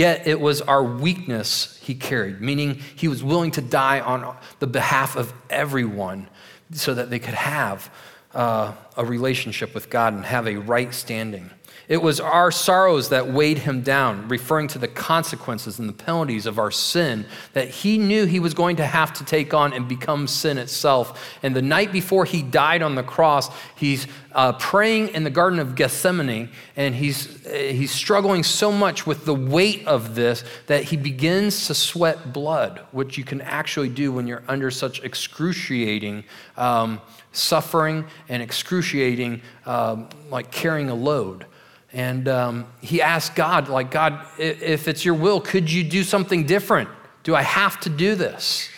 Yet 0.00 0.26
it 0.26 0.40
was 0.40 0.62
our 0.62 0.82
weakness 0.82 1.78
he 1.82 1.94
carried, 1.94 2.40
meaning 2.40 2.80
he 2.96 3.06
was 3.06 3.22
willing 3.22 3.50
to 3.50 3.60
die 3.60 4.00
on 4.00 4.34
the 4.58 4.66
behalf 4.66 5.14
of 5.14 5.30
everyone 5.50 6.30
so 6.72 6.94
that 6.94 7.10
they 7.10 7.18
could 7.18 7.34
have 7.34 7.92
uh, 8.32 8.72
a 8.96 9.04
relationship 9.04 9.74
with 9.74 9.90
God 9.90 10.14
and 10.14 10.24
have 10.24 10.46
a 10.46 10.56
right 10.56 10.94
standing. 10.94 11.50
It 11.90 12.00
was 12.00 12.20
our 12.20 12.52
sorrows 12.52 13.08
that 13.08 13.32
weighed 13.32 13.58
him 13.58 13.82
down, 13.82 14.28
referring 14.28 14.68
to 14.68 14.78
the 14.78 14.86
consequences 14.86 15.80
and 15.80 15.88
the 15.88 15.92
penalties 15.92 16.46
of 16.46 16.56
our 16.56 16.70
sin 16.70 17.26
that 17.52 17.68
he 17.68 17.98
knew 17.98 18.26
he 18.26 18.38
was 18.38 18.54
going 18.54 18.76
to 18.76 18.86
have 18.86 19.12
to 19.14 19.24
take 19.24 19.52
on 19.52 19.72
and 19.72 19.88
become 19.88 20.28
sin 20.28 20.56
itself. 20.56 21.20
And 21.42 21.54
the 21.54 21.62
night 21.62 21.90
before 21.90 22.24
he 22.24 22.42
died 22.42 22.82
on 22.82 22.94
the 22.94 23.02
cross, 23.02 23.50
he's 23.74 24.06
uh, 24.30 24.52
praying 24.52 25.08
in 25.08 25.24
the 25.24 25.30
Garden 25.30 25.58
of 25.58 25.74
Gethsemane, 25.74 26.50
and 26.76 26.94
he's, 26.94 27.44
uh, 27.44 27.50
he's 27.50 27.90
struggling 27.90 28.44
so 28.44 28.70
much 28.70 29.04
with 29.04 29.24
the 29.24 29.34
weight 29.34 29.84
of 29.88 30.14
this 30.14 30.44
that 30.68 30.84
he 30.84 30.96
begins 30.96 31.66
to 31.66 31.74
sweat 31.74 32.32
blood, 32.32 32.86
which 32.92 33.18
you 33.18 33.24
can 33.24 33.40
actually 33.40 33.88
do 33.88 34.12
when 34.12 34.28
you're 34.28 34.44
under 34.46 34.70
such 34.70 35.02
excruciating 35.02 36.22
um, 36.56 37.00
suffering 37.32 38.04
and 38.28 38.42
excruciating, 38.42 39.42
um, 39.66 40.08
like 40.30 40.52
carrying 40.52 40.88
a 40.88 40.94
load. 40.94 41.46
And 41.92 42.28
um, 42.28 42.66
he 42.80 43.02
asked 43.02 43.34
God, 43.34 43.68
like, 43.68 43.90
God, 43.90 44.24
if 44.38 44.86
it's 44.86 45.04
your 45.04 45.14
will, 45.14 45.40
could 45.40 45.70
you 45.70 45.82
do 45.82 46.04
something 46.04 46.46
different? 46.46 46.88
Do 47.24 47.34
I 47.34 47.42
have 47.42 47.80
to 47.80 47.90
do 47.90 48.14
this? 48.14 48.68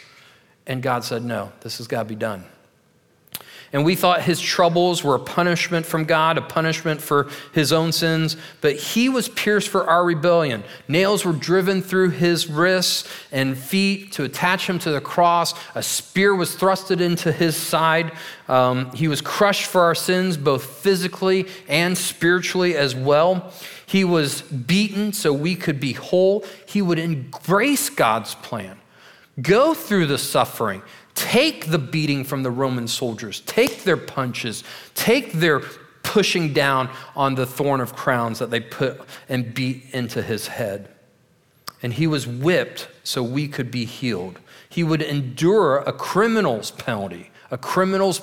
And 0.67 0.83
God 0.83 1.05
said, 1.05 1.23
No, 1.23 1.53
this 1.61 1.79
has 1.79 1.87
got 1.87 2.05
to 2.05 2.09
be 2.09 2.15
done. 2.15 2.45
And 3.73 3.87
we 3.87 3.95
thought 3.95 4.21
his 4.21 4.39
troubles 4.39 5.03
were 5.03 5.15
a 5.15 5.19
punishment 5.19 5.87
from 5.87 6.05
God, 6.05 6.37
a 6.37 6.43
punishment 6.43 7.01
for 7.01 7.31
his 7.53 7.73
own 7.73 7.91
sins, 7.91 8.37
but 8.61 8.77
he 8.77 9.09
was 9.09 9.31
pierced 9.31 9.69
for 9.69 9.89
our 9.89 10.05
rebellion. 10.05 10.63
Nails 10.89 11.25
were 11.25 11.33
driven 11.33 11.81
through 11.81 12.11
his 12.11 12.49
wrists 12.49 13.09
and 13.33 13.57
feet 13.57 14.13
to 14.13 14.25
attach 14.25 14.69
him 14.69 14.79
to 14.81 14.91
the 14.91 15.01
cross. 15.01 15.55
A 15.75 15.83
spear 15.83 16.35
was 16.35 16.55
thrusted 16.55 17.01
into 17.01 17.33
his 17.33 17.57
side. 17.57 18.13
Um, 18.47 18.93
he 18.93 19.09
was 19.09 19.23
crushed 19.23 19.65
for 19.65 19.81
our 19.81 19.95
sins, 19.95 20.37
both 20.37 20.65
physically 20.65 21.47
and 21.67 21.97
spiritually 21.97 22.77
as 22.77 22.95
well. 22.95 23.55
He 23.87 24.05
was 24.05 24.43
beaten 24.43 25.15
so 25.15 25.33
we 25.33 25.55
could 25.55 25.81
be 25.81 25.95
whole. 25.95 26.45
He 26.67 26.83
would 26.83 26.99
embrace 26.99 27.89
God's 27.89 28.35
plan, 28.35 28.79
go 29.41 29.73
through 29.73 30.07
the 30.07 30.19
suffering 30.19 30.83
Take 31.23 31.71
the 31.71 31.79
beating 31.79 32.25
from 32.25 32.43
the 32.43 32.51
Roman 32.51 32.89
soldiers, 32.89 33.43
take 33.47 33.85
their 33.85 33.97
punches, 33.97 34.65
take 34.97 35.35
their 35.35 35.61
pushing 36.03 36.53
down 36.53 36.91
on 37.15 37.37
the 37.37 37.47
thorn 37.47 37.81
of 37.81 37.95
crowns 37.95 38.41
that 38.41 38.51
they 38.51 38.59
put 38.59 39.01
and 39.29 39.55
beat 39.55 39.85
into 39.93 40.21
his 40.21 40.49
head. 40.49 40.89
And 41.81 41.93
he 41.93 42.09
was 42.09 42.27
whipped 42.27 42.89
so 43.05 43.23
we 43.23 43.47
could 43.47 43.71
be 43.71 43.85
healed. 43.85 44.41
He 44.69 44.83
would 44.83 45.01
endure 45.01 45.79
a 45.79 45.93
criminal's 45.93 46.73
penalty, 46.73 47.31
a 47.53 47.57
criminal's 47.57 48.21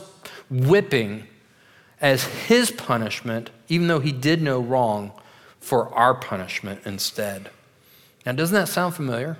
whipping 0.49 1.25
as 2.01 2.25
his 2.25 2.69
punishment, 2.69 3.49
even 3.69 3.87
though 3.87 4.01
he 4.01 4.11
did 4.11 4.41
no 4.41 4.59
wrong, 4.59 5.13
for 5.61 5.87
our 5.95 6.13
punishment 6.13 6.81
instead. 6.83 7.49
Now, 8.25 8.33
doesn't 8.33 8.55
that 8.55 8.67
sound 8.67 8.93
familiar? 8.93 9.37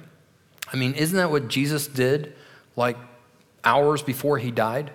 I 0.71 0.77
mean, 0.77 0.93
isn't 0.93 1.17
that 1.17 1.29
what 1.29 1.49
Jesus 1.49 1.87
did 1.87 2.35
like 2.77 2.95
hours 3.63 4.01
before 4.01 4.37
he 4.37 4.51
died. 4.51 4.91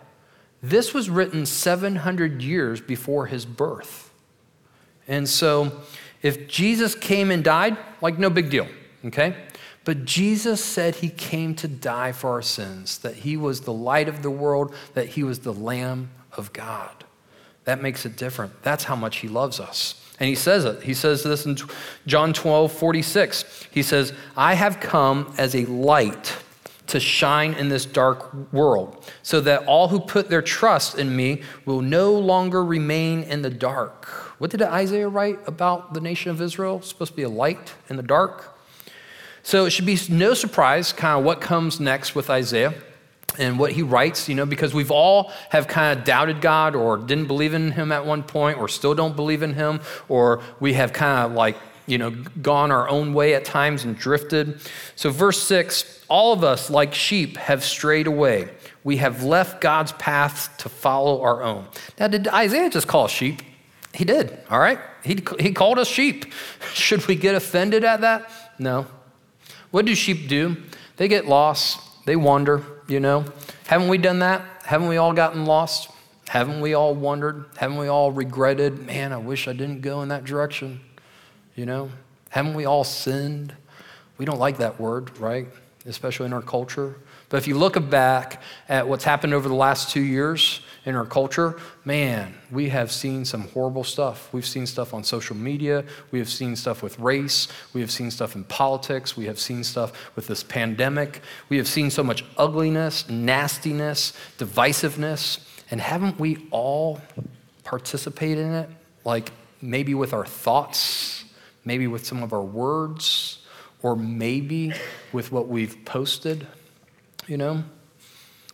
This 0.62 0.94
was 0.94 1.10
written 1.10 1.44
700 1.46 2.42
years 2.42 2.80
before 2.80 3.26
his 3.26 3.44
birth. 3.44 4.10
And 5.06 5.28
so, 5.28 5.82
if 6.22 6.48
Jesus 6.48 6.94
came 6.94 7.30
and 7.30 7.44
died, 7.44 7.76
like 8.00 8.18
no 8.18 8.30
big 8.30 8.48
deal, 8.48 8.66
okay? 9.04 9.36
But 9.84 10.06
Jesus 10.06 10.64
said 10.64 10.96
he 10.96 11.10
came 11.10 11.54
to 11.56 11.68
die 11.68 12.12
for 12.12 12.30
our 12.30 12.42
sins, 12.42 12.98
that 12.98 13.16
he 13.16 13.36
was 13.36 13.62
the 13.62 13.72
light 13.72 14.08
of 14.08 14.22
the 14.22 14.30
world, 14.30 14.74
that 14.94 15.08
he 15.08 15.22
was 15.22 15.40
the 15.40 15.52
Lamb 15.52 16.10
of 16.32 16.52
God. 16.54 17.04
That 17.64 17.82
makes 17.82 18.06
it 18.06 18.16
different. 18.16 18.62
That's 18.62 18.84
how 18.84 18.96
much 18.96 19.18
he 19.18 19.28
loves 19.28 19.60
us. 19.60 20.00
And 20.18 20.28
he 20.28 20.34
says 20.34 20.64
it. 20.64 20.82
He 20.82 20.94
says 20.94 21.22
this 21.22 21.44
in 21.44 21.58
John 22.06 22.32
12, 22.32 22.72
46. 22.72 23.68
He 23.70 23.82
says, 23.82 24.12
I 24.36 24.54
have 24.54 24.80
come 24.80 25.34
as 25.36 25.54
a 25.54 25.64
light 25.66 26.36
to 26.94 27.00
shine 27.00 27.54
in 27.54 27.68
this 27.68 27.84
dark 27.84 28.32
world, 28.52 29.04
so 29.22 29.40
that 29.40 29.66
all 29.66 29.88
who 29.88 29.98
put 29.98 30.30
their 30.30 30.40
trust 30.40 30.96
in 30.96 31.14
me 31.14 31.42
will 31.66 31.82
no 31.82 32.12
longer 32.12 32.64
remain 32.64 33.24
in 33.24 33.42
the 33.42 33.50
dark. 33.50 34.06
What 34.38 34.50
did 34.50 34.62
Isaiah 34.62 35.08
write 35.08 35.40
about 35.46 35.92
the 35.92 36.00
nation 36.00 36.30
of 36.30 36.40
Israel? 36.40 36.76
It's 36.76 36.88
supposed 36.88 37.10
to 37.10 37.16
be 37.16 37.24
a 37.24 37.28
light 37.28 37.74
in 37.90 37.96
the 37.96 38.02
dark. 38.02 38.56
So 39.42 39.66
it 39.66 39.70
should 39.70 39.86
be 39.86 39.98
no 40.08 40.34
surprise, 40.34 40.92
kind 40.92 41.18
of 41.18 41.24
what 41.24 41.40
comes 41.40 41.80
next 41.80 42.14
with 42.14 42.30
Isaiah 42.30 42.74
and 43.38 43.58
what 43.58 43.72
he 43.72 43.82
writes, 43.82 44.28
you 44.28 44.36
know, 44.36 44.46
because 44.46 44.72
we've 44.72 44.92
all 44.92 45.32
have 45.50 45.66
kind 45.66 45.98
of 45.98 46.04
doubted 46.04 46.40
God 46.40 46.76
or 46.76 46.96
didn't 46.96 47.26
believe 47.26 47.52
in 47.52 47.72
him 47.72 47.90
at 47.90 48.06
one 48.06 48.22
point 48.22 48.58
or 48.58 48.68
still 48.68 48.94
don't 48.94 49.16
believe 49.16 49.42
in 49.42 49.54
him 49.54 49.80
or 50.08 50.42
we 50.60 50.74
have 50.74 50.92
kind 50.92 51.26
of 51.26 51.32
like, 51.32 51.56
you 51.86 51.98
know, 51.98 52.10
gone 52.10 52.70
our 52.70 52.88
own 52.88 53.14
way 53.14 53.34
at 53.34 53.44
times 53.44 53.84
and 53.84 53.96
drifted. 53.96 54.60
So 54.96 55.10
verse 55.10 55.42
6, 55.42 56.04
all 56.08 56.32
of 56.32 56.42
us 56.42 56.70
like 56.70 56.94
sheep 56.94 57.36
have 57.36 57.64
strayed 57.64 58.06
away. 58.06 58.50
We 58.82 58.98
have 58.98 59.22
left 59.22 59.60
God's 59.60 59.92
path 59.92 60.56
to 60.58 60.68
follow 60.68 61.22
our 61.22 61.42
own. 61.42 61.66
Now 61.98 62.08
did 62.08 62.28
Isaiah 62.28 62.70
just 62.70 62.86
call 62.86 63.08
sheep? 63.08 63.42
He 63.92 64.04
did, 64.04 64.38
all 64.50 64.58
right? 64.58 64.80
He, 65.04 65.22
he 65.38 65.52
called 65.52 65.78
us 65.78 65.88
sheep. 65.88 66.32
Should 66.74 67.06
we 67.06 67.14
get 67.14 67.34
offended 67.34 67.84
at 67.84 68.00
that? 68.00 68.30
No. 68.58 68.86
What 69.70 69.86
do 69.86 69.94
sheep 69.94 70.28
do? 70.28 70.56
They 70.96 71.08
get 71.08 71.26
lost, 71.26 71.80
they 72.06 72.16
wander, 72.16 72.62
you 72.88 73.00
know? 73.00 73.24
Haven't 73.66 73.88
we 73.88 73.98
done 73.98 74.20
that? 74.20 74.42
Haven't 74.64 74.88
we 74.88 74.96
all 74.96 75.12
gotten 75.12 75.46
lost? 75.46 75.90
Haven't 76.28 76.60
we 76.60 76.74
all 76.74 76.94
wondered? 76.94 77.44
Haven't 77.56 77.78
we 77.78 77.88
all 77.88 78.10
regretted, 78.10 78.86
man, 78.86 79.12
I 79.12 79.18
wish 79.18 79.46
I 79.46 79.52
didn't 79.52 79.80
go 79.80 80.02
in 80.02 80.08
that 80.08 80.24
direction? 80.24 80.80
You 81.54 81.66
know? 81.66 81.90
Haven't 82.30 82.54
we 82.54 82.64
all 82.64 82.84
sinned? 82.84 83.54
We 84.18 84.24
don't 84.24 84.38
like 84.38 84.58
that 84.58 84.80
word, 84.80 85.16
right? 85.18 85.46
Especially 85.86 86.26
in 86.26 86.32
our 86.32 86.42
culture. 86.42 86.96
But 87.28 87.38
if 87.38 87.48
you 87.48 87.56
look 87.56 87.90
back 87.90 88.42
at 88.68 88.86
what's 88.86 89.04
happened 89.04 89.34
over 89.34 89.48
the 89.48 89.54
last 89.54 89.90
two 89.90 90.00
years 90.00 90.60
in 90.84 90.94
our 90.94 91.06
culture, 91.06 91.58
man, 91.84 92.34
we 92.50 92.68
have 92.68 92.92
seen 92.92 93.24
some 93.24 93.48
horrible 93.48 93.82
stuff. 93.82 94.32
We've 94.32 94.46
seen 94.46 94.66
stuff 94.66 94.94
on 94.94 95.02
social 95.02 95.34
media. 95.34 95.84
We 96.10 96.18
have 96.18 96.28
seen 96.28 96.54
stuff 96.54 96.82
with 96.82 96.98
race. 96.98 97.48
We 97.72 97.80
have 97.80 97.90
seen 97.90 98.10
stuff 98.10 98.36
in 98.36 98.44
politics. 98.44 99.16
We 99.16 99.26
have 99.26 99.40
seen 99.40 99.64
stuff 99.64 100.14
with 100.14 100.26
this 100.26 100.42
pandemic. 100.42 101.22
We 101.48 101.56
have 101.56 101.66
seen 101.66 101.90
so 101.90 102.04
much 102.04 102.24
ugliness, 102.36 103.08
nastiness, 103.08 104.12
divisiveness. 104.38 105.40
And 105.70 105.80
haven't 105.80 106.20
we 106.20 106.46
all 106.50 107.00
participated 107.64 108.46
in 108.46 108.52
it? 108.52 108.70
Like 109.04 109.32
maybe 109.60 109.94
with 109.94 110.12
our 110.12 110.26
thoughts, 110.26 111.23
maybe 111.64 111.86
with 111.86 112.04
some 112.04 112.22
of 112.22 112.32
our 112.32 112.42
words, 112.42 113.38
or 113.82 113.94
maybe 113.94 114.72
with 115.12 115.30
what 115.30 115.48
we've 115.48 115.84
posted, 115.84 116.46
you 117.26 117.36
know? 117.36 117.64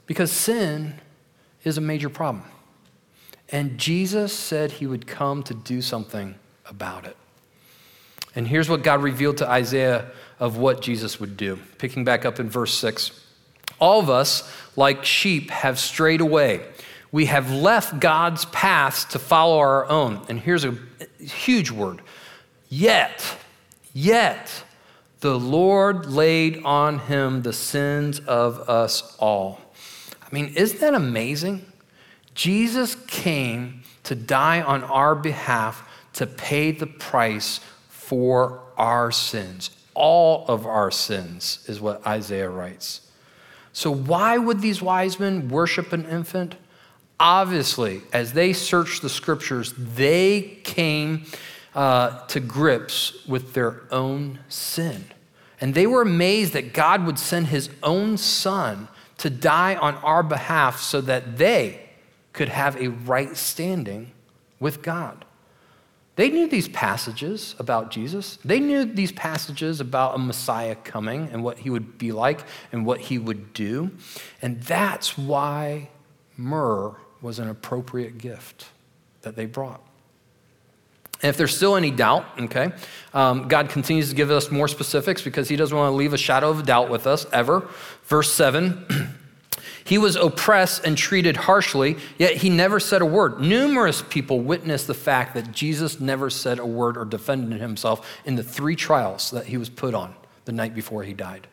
Because 0.07 0.33
sin 0.33 0.95
is 1.65 1.79
a 1.79 1.81
major 1.81 2.09
problem. 2.09 2.45
And 3.49 3.79
Jesus 3.79 4.33
said 4.33 4.73
he 4.73 4.87
would 4.87 5.07
come 5.07 5.43
to 5.45 5.55
do 5.55 5.83
something 5.83 6.35
about 6.67 7.05
it. 7.05 7.17
And 8.35 8.47
here's 8.47 8.69
what 8.69 8.83
God 8.83 9.03
revealed 9.03 9.39
to 9.39 9.49
Isaiah 9.49 10.11
of 10.39 10.57
what 10.57 10.83
Jesus 10.83 11.19
would 11.21 11.37
do. 11.37 11.59
Picking 11.79 12.05
back 12.05 12.25
up 12.25 12.39
in 12.41 12.49
verse 12.49 12.73
6 12.75 13.11
All 13.79 14.01
of 14.01 14.09
us, 14.09 14.51
like 14.77 15.05
sheep, 15.05 15.51
have 15.51 15.79
strayed 15.79 16.21
away. 16.21 16.65
We 17.13 17.27
have 17.27 17.51
left 17.51 17.99
God's 17.99 18.45
paths 18.47 19.05
to 19.07 19.19
follow 19.19 19.59
our 19.59 19.89
own. 19.89 20.25
And 20.29 20.39
here's 20.39 20.65
a 20.65 20.77
huge 21.19 21.71
word 21.71 22.03
yet, 22.71 23.37
yet, 23.93 24.65
the 25.21 25.39
Lord 25.39 26.07
laid 26.07 26.63
on 26.65 27.01
him 27.01 27.43
the 27.43 27.53
sins 27.53 28.21
of 28.21 28.69
us 28.71 29.15
all. 29.19 29.61
I 30.23 30.35
mean, 30.35 30.55
isn't 30.57 30.81
that 30.81 30.95
amazing? 30.95 31.67
Jesus 32.35 32.95
came 33.07 33.83
to 34.05 34.15
die 34.15 34.63
on 34.63 34.83
our 34.85 35.15
behalf 35.15 35.87
to 36.15 36.27
pay 36.27 36.71
the 36.73 36.87
price 36.87 37.61
for 37.89 38.63
our 38.79 39.11
sins. 39.13 39.71
All 39.95 40.47
of 40.49 40.67
our 40.67 40.91
sins 40.91 41.65
is 41.69 41.81
what 41.81 42.07
Isaiah 42.07 42.49
writes. 42.49 43.03
So, 43.73 43.91
why 43.91 44.39
would 44.39 44.61
these 44.61 44.81
wise 44.81 45.21
men 45.21 45.49
worship 45.49 45.93
an 45.93 46.07
infant? 46.07 46.57
Obviously, 47.19 48.01
as 48.13 48.33
they 48.33 48.53
searched 48.53 49.03
the 49.03 49.09
scriptures, 49.09 49.75
they 49.77 50.59
came 50.65 51.27
uh, 51.81 52.27
to 52.27 52.41
grips 52.41 53.27
with 53.27 53.55
their 53.55 53.85
own 53.91 54.39
sin. 54.51 55.03
And 55.63 55.73
they 55.73 55.87
were 55.87 56.03
amazed 56.03 56.53
that 56.53 56.75
God 56.75 57.07
would 57.07 57.19
send 57.19 57.47
his 57.47 57.71
own 57.83 58.19
son 58.19 58.89
to 59.17 59.31
die 59.31 59.77
on 59.77 59.95
our 59.95 60.23
behalf 60.23 60.83
so 60.83 61.01
that 61.01 61.39
they 61.39 61.89
could 62.35 62.51
have 62.51 62.77
a 62.77 62.89
right 62.89 63.35
standing 63.35 64.13
with 64.59 64.83
God. 64.83 65.25
They 66.17 66.29
knew 66.29 66.49
these 66.49 66.69
passages 66.69 67.55
about 67.59 67.91
Jesus. 67.91 68.37
They 68.45 68.61
knew 68.61 68.85
these 68.85 69.13
passages 69.13 69.81
about 69.81 70.17
a 70.17 70.19
Messiah 70.19 70.75
coming 70.75 71.31
and 71.33 71.43
what 71.43 71.61
he 71.61 71.71
would 71.71 71.97
be 71.97 72.13
like 72.13 72.41
and 72.73 72.85
what 72.85 73.01
he 73.01 73.17
would 73.17 73.55
do. 73.55 73.91
And 74.43 74.61
that's 74.65 75.17
why 75.17 75.89
myrrh 76.37 76.95
was 77.23 77.39
an 77.39 77.49
appropriate 77.49 78.19
gift 78.19 78.67
that 79.23 79.35
they 79.35 79.47
brought. 79.47 79.81
And 81.23 81.29
if 81.29 81.37
there's 81.37 81.55
still 81.55 81.77
any 81.77 81.91
doubt, 81.91 82.25
okay, 82.41 82.73
um, 83.13 83.47
God 83.49 83.69
continues 83.69 84.09
to 84.09 84.15
give 84.15 84.31
us 84.31 84.51
more 84.51 84.69
specifics 84.69 85.23
because 85.23 85.49
He 85.49 85.57
doesn't 85.57 85.77
want 85.77 85.93
to 85.93 85.97
leave 85.97 86.15
a 86.15 86.19
shadow 86.19 86.51
of 86.51 86.65
doubt 86.65 86.89
with 86.89 87.07
us 87.07 87.27
ever. 87.33 87.69
Verse 88.05 88.33
7 88.33 89.17
He 89.85 89.99
was 89.99 90.15
oppressed 90.15 90.85
and 90.85 90.97
treated 90.97 91.37
harshly, 91.37 91.97
yet 92.17 92.37
He 92.37 92.49
never 92.49 92.79
said 92.79 93.03
a 93.03 93.07
word. 93.07 93.41
Numerous 93.41 94.03
people 94.09 94.41
witnessed 94.41 94.87
the 94.87 94.95
fact 94.95 95.35
that 95.35 95.53
Jesus 95.53 96.01
never 96.01 96.31
said 96.31 96.59
a 96.59 96.67
word 96.67 96.97
or 96.97 97.05
defended 97.05 97.61
Himself 97.61 98.09
in 98.25 98.37
the 98.37 98.43
three 98.43 98.77
trials 98.77 99.31
that 99.33 99.47
He 99.47 99.57
was 99.57 99.69
put 99.69 99.95
on 99.95 100.15
the 100.45 100.53
night 100.53 100.75
before 100.75 101.03
He 101.03 101.13
died. 101.13 101.49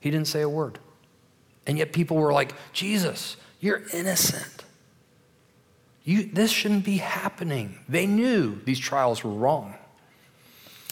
He 0.00 0.10
didn't 0.10 0.28
say 0.28 0.40
a 0.40 0.48
word. 0.48 0.78
And 1.66 1.78
yet 1.78 1.92
people 1.92 2.16
were 2.16 2.32
like, 2.32 2.54
Jesus, 2.72 3.36
you're 3.60 3.82
innocent. 3.92 4.64
You, 6.10 6.24
this 6.24 6.50
shouldn't 6.50 6.84
be 6.84 6.96
happening. 6.96 7.78
They 7.88 8.04
knew 8.04 8.60
these 8.64 8.80
trials 8.80 9.22
were 9.22 9.30
wrong. 9.30 9.76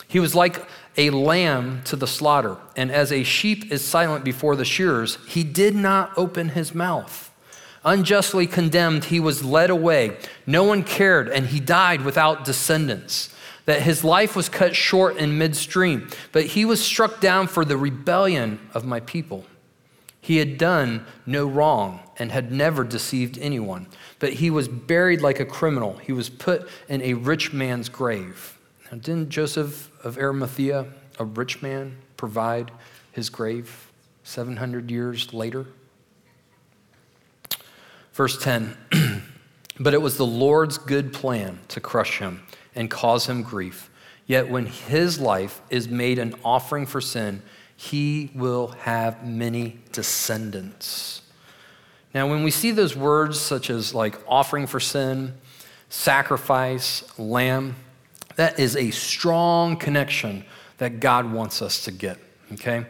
He 0.07 0.20
was 0.20 0.37
like 0.37 0.64
a 0.96 1.11
lamb 1.11 1.83
to 1.87 1.96
the 1.96 2.07
slaughter, 2.07 2.57
and 2.76 2.92
as 2.92 3.11
a 3.11 3.24
sheep 3.24 3.72
is 3.72 3.85
silent 3.85 4.24
before 4.24 4.54
the 4.54 4.64
shearers, 4.64 5.18
he 5.26 5.42
did 5.42 5.74
not 5.74 6.16
open 6.16 6.50
his 6.50 6.72
mouth. 6.72 7.35
Unjustly 7.85 8.46
condemned, 8.46 9.07
he 9.07 9.18
was 9.18 9.42
led 9.42 9.70
away. 9.70 10.16
No 10.46 10.62
one 10.62 10.85
cared, 10.85 11.28
and 11.28 11.48
he 11.48 11.59
died 11.59 12.02
without 12.02 12.44
descendants. 12.44 13.35
That 13.64 13.83
his 13.83 14.04
life 14.04 14.37
was 14.37 14.48
cut 14.48 14.76
short 14.76 15.16
in 15.16 15.37
midstream, 15.37 16.11
but 16.31 16.46
he 16.46 16.64
was 16.64 16.81
struck 16.81 17.20
down 17.20 17.48
for 17.48 17.64
the 17.64 17.76
rebellion 17.76 18.61
of 18.72 18.85
my 18.85 19.00
people. 19.00 19.46
He 20.20 20.37
had 20.37 20.59
done 20.59 21.04
no 21.26 21.44
wrong 21.44 22.08
and 22.18 22.33
had 22.33 22.50
never 22.50 22.85
deceived 22.85 23.38
anyone 23.38 23.87
but 24.18 24.35
he 24.35 24.50
was 24.50 24.68
buried 24.68 25.20
like 25.20 25.40
a 25.40 25.44
criminal. 25.44 25.96
He 25.98 26.12
was 26.12 26.28
put 26.28 26.68
in 26.88 27.02
a 27.02 27.14
rich 27.14 27.52
man's 27.52 27.88
grave. 27.88 28.59
Now, 28.90 28.98
didn't 28.98 29.28
Joseph 29.28 29.90
of 30.04 30.18
Arimathea, 30.18 30.87
a 31.18 31.24
rich 31.24 31.62
man, 31.62 31.98
provide 32.16 32.70
his 33.12 33.31
grave 33.31 33.90
700 34.24 34.90
years 34.90 35.33
later? 35.33 35.66
Verse 38.12 38.40
10 38.42 38.76
But 39.81 39.94
it 39.94 40.02
was 40.02 40.16
the 40.16 40.26
Lord's 40.26 40.76
good 40.76 41.12
plan 41.12 41.61
to 41.68 41.78
crush 41.78 42.18
him 42.18 42.42
and 42.74 42.90
cause 42.90 43.26
him 43.26 43.44
grief. 43.44 43.90
Yet 44.26 44.50
when 44.50 44.66
his 44.66 45.20
life 45.20 45.61
is 45.70 45.88
made 45.88 46.18
an 46.18 46.35
offering 46.44 46.85
for 46.85 47.00
sin, 47.00 47.42
he 47.76 48.33
will 48.35 48.68
have 48.81 49.24
many 49.24 49.78
descendants. 49.92 51.22
Now, 52.14 52.29
when 52.29 52.42
we 52.42 52.51
see 52.51 52.71
those 52.71 52.97
words 52.97 53.38
such 53.38 53.71
as 53.71 53.94
like 53.94 54.16
offering 54.27 54.66
for 54.66 54.81
sin, 54.81 55.35
sacrifice, 55.88 57.05
lamb, 57.18 57.77
that 58.37 58.59
is 58.59 58.77
a 58.77 58.90
strong 58.90 59.77
connection 59.77 60.44
that 60.79 61.01
God 61.01 61.33
wants 61.33 61.61
us 61.61 61.85
to 61.85 61.90
get, 61.90 62.18
okay? 62.53 62.87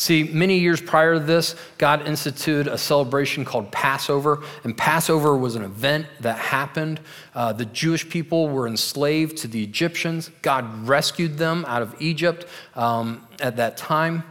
See, 0.00 0.24
many 0.24 0.58
years 0.58 0.80
prior 0.80 1.14
to 1.14 1.20
this, 1.20 1.54
God 1.76 2.06
instituted 2.06 2.66
a 2.66 2.78
celebration 2.78 3.44
called 3.44 3.70
Passover, 3.70 4.42
and 4.64 4.76
Passover 4.76 5.36
was 5.36 5.56
an 5.56 5.62
event 5.62 6.06
that 6.20 6.38
happened. 6.38 7.00
Uh, 7.34 7.52
the 7.52 7.66
Jewish 7.66 8.08
people 8.08 8.48
were 8.48 8.66
enslaved 8.66 9.36
to 9.38 9.48
the 9.48 9.62
Egyptians. 9.62 10.30
God 10.40 10.88
rescued 10.88 11.36
them 11.36 11.66
out 11.66 11.82
of 11.82 11.94
Egypt 12.00 12.46
um, 12.74 13.26
at 13.40 13.56
that 13.56 13.76
time 13.76 14.22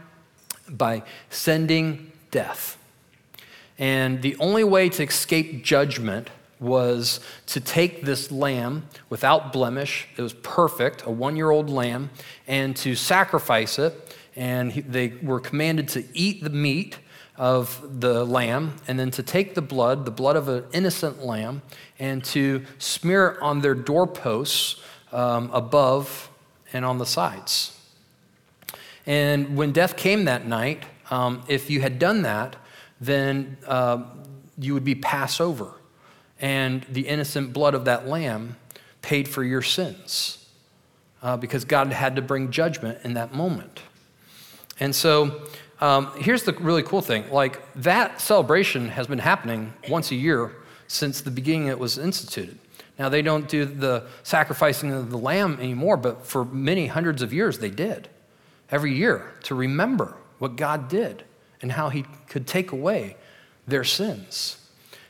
by 0.68 1.04
sending 1.30 2.10
death. 2.32 2.76
And 3.80 4.20
the 4.20 4.36
only 4.36 4.62
way 4.62 4.90
to 4.90 5.02
escape 5.02 5.64
judgment 5.64 6.28
was 6.60 7.18
to 7.46 7.60
take 7.60 8.02
this 8.02 8.30
lamb 8.30 8.86
without 9.08 9.52
blemish, 9.52 10.06
it 10.18 10.22
was 10.22 10.34
perfect, 10.34 11.04
a 11.06 11.10
one 11.10 11.34
year 11.34 11.50
old 11.50 11.70
lamb, 11.70 12.10
and 12.46 12.76
to 12.76 12.94
sacrifice 12.94 13.78
it. 13.78 14.16
And 14.36 14.70
they 14.72 15.14
were 15.22 15.40
commanded 15.40 15.88
to 15.88 16.04
eat 16.12 16.44
the 16.44 16.50
meat 16.50 16.98
of 17.36 18.00
the 18.00 18.22
lamb, 18.26 18.76
and 18.86 18.98
then 18.98 19.10
to 19.12 19.22
take 19.22 19.54
the 19.54 19.62
blood, 19.62 20.04
the 20.04 20.10
blood 20.10 20.36
of 20.36 20.48
an 20.48 20.64
innocent 20.72 21.24
lamb, 21.24 21.62
and 21.98 22.22
to 22.22 22.62
smear 22.78 23.28
it 23.28 23.42
on 23.42 23.62
their 23.62 23.74
doorposts 23.74 24.78
um, 25.10 25.50
above 25.54 26.28
and 26.74 26.84
on 26.84 26.98
the 26.98 27.06
sides. 27.06 27.78
And 29.06 29.56
when 29.56 29.72
death 29.72 29.96
came 29.96 30.26
that 30.26 30.46
night, 30.46 30.84
um, 31.10 31.42
if 31.48 31.70
you 31.70 31.80
had 31.80 31.98
done 31.98 32.20
that, 32.22 32.56
then 33.00 33.56
uh, 33.66 34.04
you 34.58 34.74
would 34.74 34.84
be 34.84 34.94
passed 34.94 35.40
over, 35.40 35.72
and 36.40 36.84
the 36.90 37.08
innocent 37.08 37.52
blood 37.52 37.74
of 37.74 37.86
that 37.86 38.06
lamb 38.06 38.56
paid 39.02 39.28
for 39.28 39.42
your 39.42 39.62
sins 39.62 40.48
uh, 41.22 41.36
because 41.36 41.64
God 41.64 41.92
had 41.92 42.16
to 42.16 42.22
bring 42.22 42.50
judgment 42.50 42.98
in 43.04 43.14
that 43.14 43.34
moment. 43.34 43.82
And 44.78 44.94
so 44.94 45.48
um, 45.80 46.12
here's 46.16 46.42
the 46.42 46.52
really 46.54 46.82
cool 46.82 47.00
thing 47.00 47.30
like, 47.30 47.60
that 47.74 48.20
celebration 48.20 48.88
has 48.88 49.06
been 49.06 49.18
happening 49.18 49.72
once 49.88 50.10
a 50.10 50.14
year 50.14 50.52
since 50.88 51.20
the 51.20 51.30
beginning 51.30 51.68
it 51.68 51.78
was 51.78 51.98
instituted. 51.98 52.58
Now, 52.98 53.08
they 53.08 53.22
don't 53.22 53.48
do 53.48 53.64
the 53.64 54.04
sacrificing 54.24 54.92
of 54.92 55.10
the 55.10 55.16
lamb 55.16 55.56
anymore, 55.58 55.96
but 55.96 56.26
for 56.26 56.44
many 56.44 56.86
hundreds 56.86 57.22
of 57.22 57.32
years 57.32 57.58
they 57.58 57.70
did. 57.70 58.08
Every 58.70 58.94
year 58.94 59.32
to 59.44 59.54
remember 59.54 60.16
what 60.38 60.56
God 60.56 60.88
did 60.88 61.24
and 61.62 61.72
how 61.72 61.88
He 61.88 62.04
could 62.28 62.46
take 62.46 62.72
away 62.72 63.16
their 63.66 63.84
sins. 63.84 64.56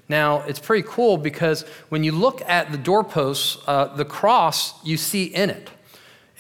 Now, 0.09 0.41
it's 0.41 0.59
pretty 0.59 0.87
cool 0.89 1.17
because 1.17 1.63
when 1.89 2.03
you 2.03 2.11
look 2.11 2.43
at 2.49 2.73
the 2.73 2.79
doorposts, 2.79 3.63
uh, 3.67 3.95
the 3.95 4.05
cross 4.05 4.85
you 4.85 4.97
see 4.97 5.25
in 5.25 5.51
it. 5.51 5.71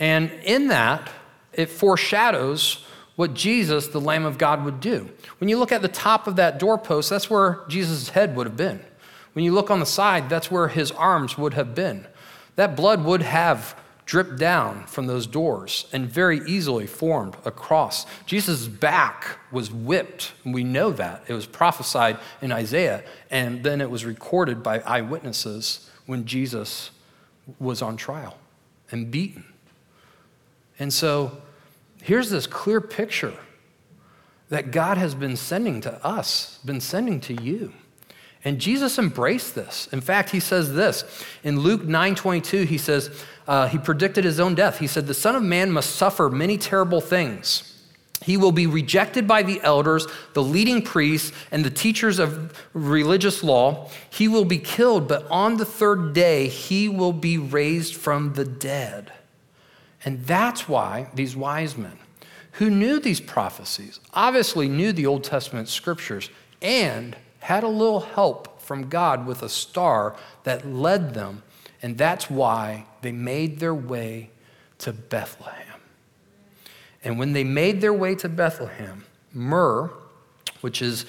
And 0.00 0.30
in 0.42 0.68
that, 0.68 1.08
it 1.52 1.66
foreshadows 1.66 2.84
what 3.14 3.34
Jesus, 3.34 3.88
the 3.88 4.00
Lamb 4.00 4.24
of 4.24 4.38
God, 4.38 4.64
would 4.64 4.80
do. 4.80 5.08
When 5.38 5.48
you 5.48 5.58
look 5.58 5.72
at 5.72 5.82
the 5.82 5.88
top 5.88 6.26
of 6.26 6.36
that 6.36 6.58
doorpost, 6.58 7.10
that's 7.10 7.30
where 7.30 7.60
Jesus' 7.68 8.08
head 8.08 8.34
would 8.34 8.46
have 8.46 8.56
been. 8.56 8.80
When 9.34 9.44
you 9.44 9.52
look 9.52 9.70
on 9.70 9.78
the 9.78 9.86
side, 9.86 10.28
that's 10.28 10.50
where 10.50 10.68
his 10.68 10.90
arms 10.90 11.38
would 11.38 11.54
have 11.54 11.74
been. 11.74 12.06
That 12.56 12.74
blood 12.74 13.04
would 13.04 13.22
have 13.22 13.76
dripped 14.10 14.38
down 14.38 14.84
from 14.88 15.06
those 15.06 15.24
doors 15.24 15.86
and 15.92 16.10
very 16.10 16.40
easily 16.40 16.84
formed 16.84 17.36
a 17.44 17.50
cross. 17.52 18.06
Jesus' 18.26 18.66
back 18.66 19.38
was 19.52 19.70
whipped. 19.70 20.32
And 20.42 20.52
we 20.52 20.64
know 20.64 20.90
that. 20.90 21.22
It 21.28 21.32
was 21.32 21.46
prophesied 21.46 22.18
in 22.42 22.50
Isaiah, 22.50 23.04
and 23.30 23.62
then 23.62 23.80
it 23.80 23.88
was 23.88 24.04
recorded 24.04 24.64
by 24.64 24.80
eyewitnesses 24.80 25.88
when 26.06 26.24
Jesus 26.24 26.90
was 27.60 27.82
on 27.82 27.96
trial 27.96 28.36
and 28.90 29.12
beaten. 29.12 29.44
And 30.80 30.92
so 30.92 31.40
here's 32.02 32.30
this 32.30 32.48
clear 32.48 32.80
picture 32.80 33.34
that 34.48 34.72
God 34.72 34.98
has 34.98 35.14
been 35.14 35.36
sending 35.36 35.80
to 35.82 36.04
us, 36.04 36.58
been 36.64 36.80
sending 36.80 37.20
to 37.20 37.40
you. 37.40 37.72
And 38.44 38.58
Jesus 38.58 38.98
embraced 38.98 39.54
this. 39.54 39.86
In 39.92 40.00
fact, 40.00 40.30
he 40.30 40.40
says 40.40 40.74
this 40.74 41.04
in 41.44 41.60
Luke 41.60 41.84
9 41.84 42.14
22, 42.14 42.62
he 42.62 42.78
says, 42.78 43.24
uh, 43.50 43.66
he 43.66 43.78
predicted 43.78 44.22
his 44.22 44.38
own 44.38 44.54
death. 44.54 44.78
He 44.78 44.86
said, 44.86 45.08
The 45.08 45.12
Son 45.12 45.34
of 45.34 45.42
Man 45.42 45.72
must 45.72 45.96
suffer 45.96 46.30
many 46.30 46.56
terrible 46.56 47.00
things. 47.00 47.66
He 48.22 48.36
will 48.36 48.52
be 48.52 48.68
rejected 48.68 49.26
by 49.26 49.42
the 49.42 49.60
elders, 49.62 50.06
the 50.34 50.42
leading 50.42 50.82
priests, 50.82 51.32
and 51.50 51.64
the 51.64 51.70
teachers 51.70 52.20
of 52.20 52.56
religious 52.74 53.42
law. 53.42 53.90
He 54.08 54.28
will 54.28 54.44
be 54.44 54.58
killed, 54.58 55.08
but 55.08 55.26
on 55.28 55.56
the 55.56 55.64
third 55.64 56.12
day, 56.12 56.46
he 56.46 56.88
will 56.88 57.12
be 57.12 57.38
raised 57.38 57.96
from 57.96 58.34
the 58.34 58.44
dead. 58.44 59.12
And 60.04 60.24
that's 60.26 60.68
why 60.68 61.08
these 61.14 61.34
wise 61.34 61.76
men, 61.76 61.98
who 62.52 62.70
knew 62.70 63.00
these 63.00 63.20
prophecies, 63.20 63.98
obviously 64.14 64.68
knew 64.68 64.92
the 64.92 65.06
Old 65.06 65.24
Testament 65.24 65.68
scriptures, 65.68 66.30
and 66.62 67.16
had 67.40 67.64
a 67.64 67.68
little 67.68 68.00
help 68.00 68.62
from 68.62 68.88
God 68.88 69.26
with 69.26 69.42
a 69.42 69.48
star 69.48 70.14
that 70.44 70.64
led 70.64 71.14
them. 71.14 71.42
And 71.82 71.96
that's 71.96 72.28
why 72.28 72.86
they 73.02 73.12
made 73.12 73.58
their 73.58 73.74
way 73.74 74.30
to 74.78 74.92
Bethlehem. 74.92 75.80
And 77.02 77.18
when 77.18 77.32
they 77.32 77.44
made 77.44 77.80
their 77.80 77.94
way 77.94 78.14
to 78.16 78.28
Bethlehem, 78.28 79.04
myrrh, 79.32 79.90
which 80.60 80.82
is 80.82 81.06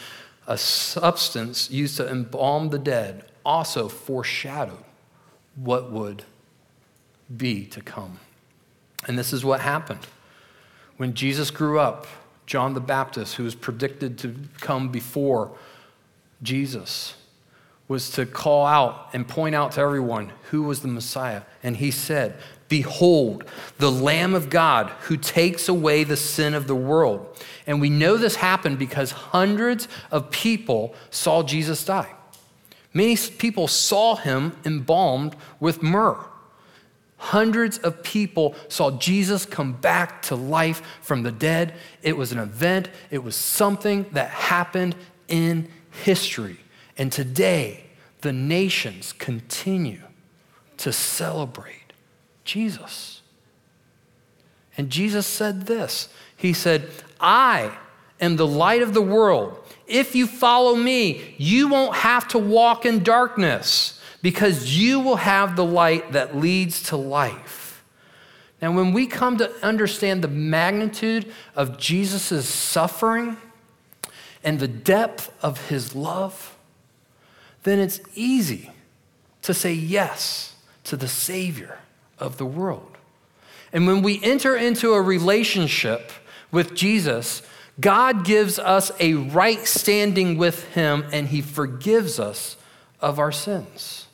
a 0.47 0.57
substance 0.57 1.69
used 1.69 1.97
to 1.97 2.09
embalm 2.09 2.69
the 2.69 2.79
dead, 2.79 3.25
also 3.45 3.89
foreshadowed 3.89 4.83
what 5.55 5.91
would 5.91 6.23
be 7.35 7.65
to 7.65 7.81
come. 7.81 8.19
And 9.07 9.17
this 9.17 9.33
is 9.33 9.43
what 9.43 9.61
happened. 9.61 10.07
When 10.97 11.13
Jesus 11.13 11.51
grew 11.51 11.79
up, 11.79 12.07
John 12.45 12.73
the 12.73 12.81
Baptist, 12.81 13.35
who 13.35 13.43
was 13.43 13.55
predicted 13.55 14.17
to 14.19 14.35
come 14.59 14.89
before 14.89 15.51
Jesus 16.43 17.15
was 17.87 18.09
to 18.11 18.25
call 18.25 18.65
out 18.65 19.09
and 19.13 19.27
point 19.27 19.55
out 19.55 19.73
to 19.73 19.81
everyone 19.81 20.31
who 20.49 20.63
was 20.63 20.81
the 20.81 20.87
Messiah. 20.87 21.41
And 21.61 21.75
he 21.77 21.91
said, 21.91 22.35
Behold, 22.69 23.43
the 23.79 23.91
Lamb 23.91 24.33
of 24.33 24.49
God 24.49 24.87
who 25.01 25.17
takes 25.17 25.67
away 25.67 26.05
the 26.05 26.15
sin 26.15 26.53
of 26.53 26.67
the 26.67 26.75
world. 26.75 27.37
And 27.67 27.81
we 27.81 27.89
know 27.89 28.15
this 28.15 28.37
happened 28.37 28.79
because 28.79 29.11
hundreds 29.11 29.89
of 30.09 30.31
people 30.31 30.95
saw 31.09 31.43
Jesus 31.43 31.83
die. 31.83 32.13
Many 32.93 33.17
people 33.17 33.67
saw 33.67 34.15
him 34.15 34.55
embalmed 34.63 35.35
with 35.59 35.83
myrrh. 35.83 36.17
Hundreds 37.17 37.77
of 37.79 38.01
people 38.03 38.55
saw 38.67 38.89
Jesus 38.91 39.45
come 39.45 39.73
back 39.73 40.21
to 40.23 40.35
life 40.35 40.81
from 41.01 41.23
the 41.23 41.31
dead. 41.31 41.73
It 42.01 42.17
was 42.17 42.31
an 42.31 42.39
event, 42.39 42.89
it 43.09 43.23
was 43.23 43.35
something 43.35 44.05
that 44.13 44.29
happened 44.29 44.95
in 45.27 45.69
history. 45.91 46.57
And 46.97 47.11
today, 47.11 47.85
the 48.21 48.33
nations 48.33 49.13
continue 49.13 50.01
to 50.77 50.91
celebrate 50.91 51.93
Jesus. 52.43 53.21
And 54.77 54.89
Jesus 54.89 55.25
said 55.25 55.67
this 55.67 56.09
He 56.35 56.53
said, 56.53 56.89
I 57.19 57.77
am 58.19 58.35
the 58.35 58.47
light 58.47 58.81
of 58.81 58.93
the 58.93 59.01
world. 59.01 59.57
If 59.87 60.15
you 60.15 60.27
follow 60.27 60.75
me, 60.75 61.35
you 61.37 61.67
won't 61.67 61.95
have 61.95 62.27
to 62.29 62.39
walk 62.39 62.85
in 62.85 63.03
darkness 63.03 63.99
because 64.21 64.77
you 64.77 64.99
will 64.99 65.17
have 65.17 65.55
the 65.55 65.65
light 65.65 66.13
that 66.13 66.37
leads 66.37 66.83
to 66.83 66.95
life. 66.97 67.83
Now, 68.61 68.71
when 68.71 68.93
we 68.93 69.07
come 69.07 69.37
to 69.37 69.51
understand 69.65 70.23
the 70.23 70.27
magnitude 70.27 71.33
of 71.55 71.79
Jesus' 71.79 72.47
suffering, 72.47 73.37
and 74.43 74.59
the 74.59 74.67
depth 74.67 75.31
of 75.41 75.69
his 75.69 75.95
love, 75.95 76.57
then 77.63 77.79
it's 77.79 77.99
easy 78.15 78.71
to 79.43 79.53
say 79.53 79.73
yes 79.73 80.55
to 80.85 80.97
the 80.97 81.07
Savior 81.07 81.79
of 82.19 82.37
the 82.37 82.45
world. 82.45 82.97
And 83.73 83.87
when 83.87 84.01
we 84.01 84.21
enter 84.23 84.55
into 84.55 84.93
a 84.93 85.01
relationship 85.01 86.11
with 86.51 86.75
Jesus, 86.75 87.41
God 87.79 88.25
gives 88.25 88.59
us 88.59 88.91
a 88.99 89.13
right 89.13 89.65
standing 89.65 90.37
with 90.37 90.67
Him 90.73 91.05
and 91.11 91.27
He 91.27 91.41
forgives 91.41 92.19
us 92.19 92.57
of 92.99 93.19
our 93.19 93.31
sins. 93.31 94.07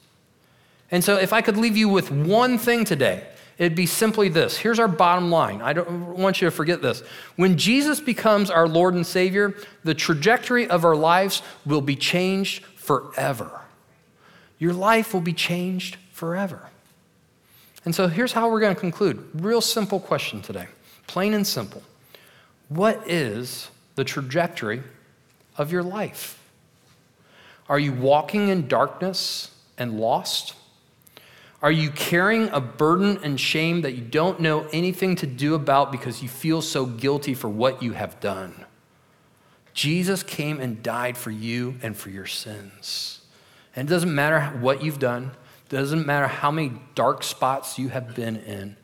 And 0.90 1.04
so, 1.04 1.18
if 1.18 1.34
I 1.34 1.42
could 1.42 1.58
leave 1.58 1.76
you 1.76 1.90
with 1.90 2.12
one 2.12 2.58
thing 2.58 2.86
today, 2.86 3.28
It'd 3.58 3.76
be 3.76 3.88
simply 3.88 4.30
this. 4.30 4.56
Here's 4.56 4.78
our 4.78 4.88
bottom 4.88 5.32
line. 5.32 5.62
I 5.64 5.74
don't 5.74 6.16
want 6.18 6.42
you 6.42 6.48
to 6.48 6.52
forget 6.52 6.82
this. 6.82 7.02
When 7.38 7.58
Jesus 7.58 8.00
becomes 8.00 8.52
our 8.52 8.68
Lord 8.68 8.94
and 8.94 9.06
Savior, 9.06 9.56
the 9.84 9.96
trajectory 9.96 10.68
of 10.68 10.86
our 10.86 10.96
lives 10.96 11.42
will 11.66 11.82
be 11.82 11.96
changed 11.96 12.64
forever. 12.88 13.52
Your 14.60 14.74
life 14.74 15.14
will 15.14 15.22
be 15.22 15.34
changed 15.34 15.98
forever. 16.14 16.70
And 17.84 17.94
so 17.94 18.08
here's 18.08 18.32
how 18.32 18.50
we're 18.50 18.62
going 18.62 18.74
to 18.74 18.80
conclude. 18.80 19.28
Real 19.34 19.60
simple 19.60 20.00
question 20.00 20.42
today, 20.42 20.68
plain 21.06 21.34
and 21.34 21.46
simple. 21.46 21.84
What 22.70 23.04
is 23.10 23.70
the 23.96 24.06
trajectory 24.06 24.84
of 25.58 25.70
your 25.70 25.84
life? 25.84 26.42
Are 27.68 27.78
you 27.78 27.92
walking 27.92 28.48
in 28.48 28.70
darkness 28.70 29.52
and 29.78 30.00
lost? 30.00 30.54
Are 31.62 31.72
you 31.72 31.90
carrying 31.90 32.48
a 32.50 32.62
burden 32.62 33.20
and 33.22 33.38
shame 33.38 33.82
that 33.82 33.96
you 33.96 34.02
don't 34.02 34.40
know 34.40 34.66
anything 34.72 35.18
to 35.18 35.28
do 35.28 35.56
about 35.56 35.92
because 35.92 36.24
you 36.24 36.30
feel 36.30 36.62
so 36.62 36.86
guilty 36.86 37.34
for 37.34 37.50
what 37.50 37.84
you 37.84 37.92
have 37.92 38.18
done? 38.22 38.66
Jesus 39.78 40.24
came 40.24 40.60
and 40.60 40.82
died 40.82 41.16
for 41.16 41.30
you 41.30 41.76
and 41.84 41.96
for 41.96 42.10
your 42.10 42.26
sins. 42.26 43.22
And 43.76 43.88
it 43.88 43.92
doesn't 43.94 44.14
matter 44.14 44.42
what 44.58 44.84
you've 44.84 44.98
done, 44.98 45.34
it 45.68 45.70
doesn't 45.70 46.04
matter 46.04 46.26
how 46.26 46.50
many 46.50 46.72
dark 46.96 47.22
spots 47.22 47.78
you 47.78 47.90
have 47.90 48.16
been 48.16 48.38
in. 48.38 48.76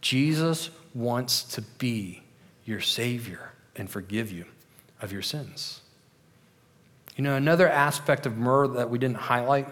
Jesus 0.00 0.70
wants 0.94 1.42
to 1.54 1.60
be 1.60 2.22
your 2.64 2.80
Savior 2.80 3.52
and 3.76 3.90
forgive 3.90 4.32
you 4.32 4.46
of 5.02 5.12
your 5.12 5.20
sins. 5.20 5.82
You 7.14 7.24
know, 7.24 7.36
another 7.36 7.68
aspect 7.68 8.24
of 8.24 8.38
myrrh 8.38 8.68
that 8.68 8.88
we 8.88 8.98
didn't 8.98 9.18
highlight 9.18 9.68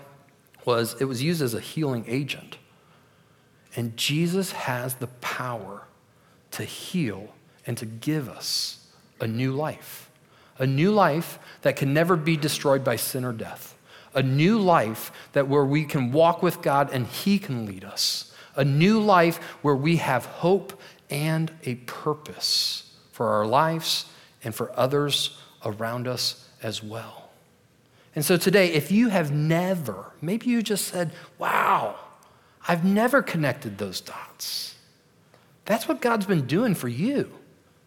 was 0.66 0.94
it 1.01 1.07
was 1.07 1.23
used 1.23 1.40
as 1.40 1.55
a 1.55 1.61
healing 1.61 2.05
agent. 2.07 2.59
And 3.77 3.96
Jesus 3.96 4.53
has 4.53 4.96
the 4.96 5.07
power 5.07 5.85
to 6.51 6.64
heal 6.64 7.32
and 7.66 7.78
to 7.78 7.87
give 7.87 8.28
us 8.28 8.87
a 9.22 9.26
new 9.26 9.53
life, 9.53 10.10
a 10.61 10.67
new 10.67 10.93
life 10.93 11.41
that 11.63 11.75
can 11.75 11.93
never 11.93 12.15
be 12.15 12.37
destroyed 12.37 12.85
by 12.85 12.95
sin 12.95 13.25
or 13.25 13.33
death, 13.33 13.77
a 14.15 14.23
new 14.23 14.59
life 14.59 15.11
that 15.33 15.49
where 15.49 15.65
we 15.65 15.85
can 15.85 16.13
walk 16.13 16.43
with 16.43 16.63
God 16.63 16.91
and 16.93 17.07
He 17.07 17.39
can 17.39 17.67
lead 17.67 17.83
us, 17.83 18.33
a 18.55 18.65
new 18.65 19.01
life 19.01 19.39
where 19.63 19.75
we 19.75 19.97
have 19.97 20.27
hope 20.27 20.79
and 21.09 21.51
a 21.65 21.77
purpose 21.77 22.95
for 23.11 23.29
our 23.29 23.47
lives 23.47 24.05
and 24.45 24.55
for 24.55 24.71
others 24.79 25.39
around 25.65 26.07
us 26.07 26.47
as 26.63 26.83
well. 26.83 27.31
And 28.15 28.25
so 28.25 28.37
today, 28.37 28.73
if 28.73 28.93
you 28.93 29.09
have 29.09 29.33
never, 29.33 30.13
maybe 30.21 30.47
you 30.51 30.63
just 30.63 30.89
said, 30.89 31.11
wow, 31.39 31.97
I've 32.69 32.85
never 32.85 33.23
connected 33.23 33.79
those 33.79 34.01
dots. 34.01 34.75
That's 35.65 35.89
what 35.89 36.03
God's 36.03 36.27
been 36.27 36.47
doing 36.47 36.75
for 36.75 36.89
you. 36.89 37.33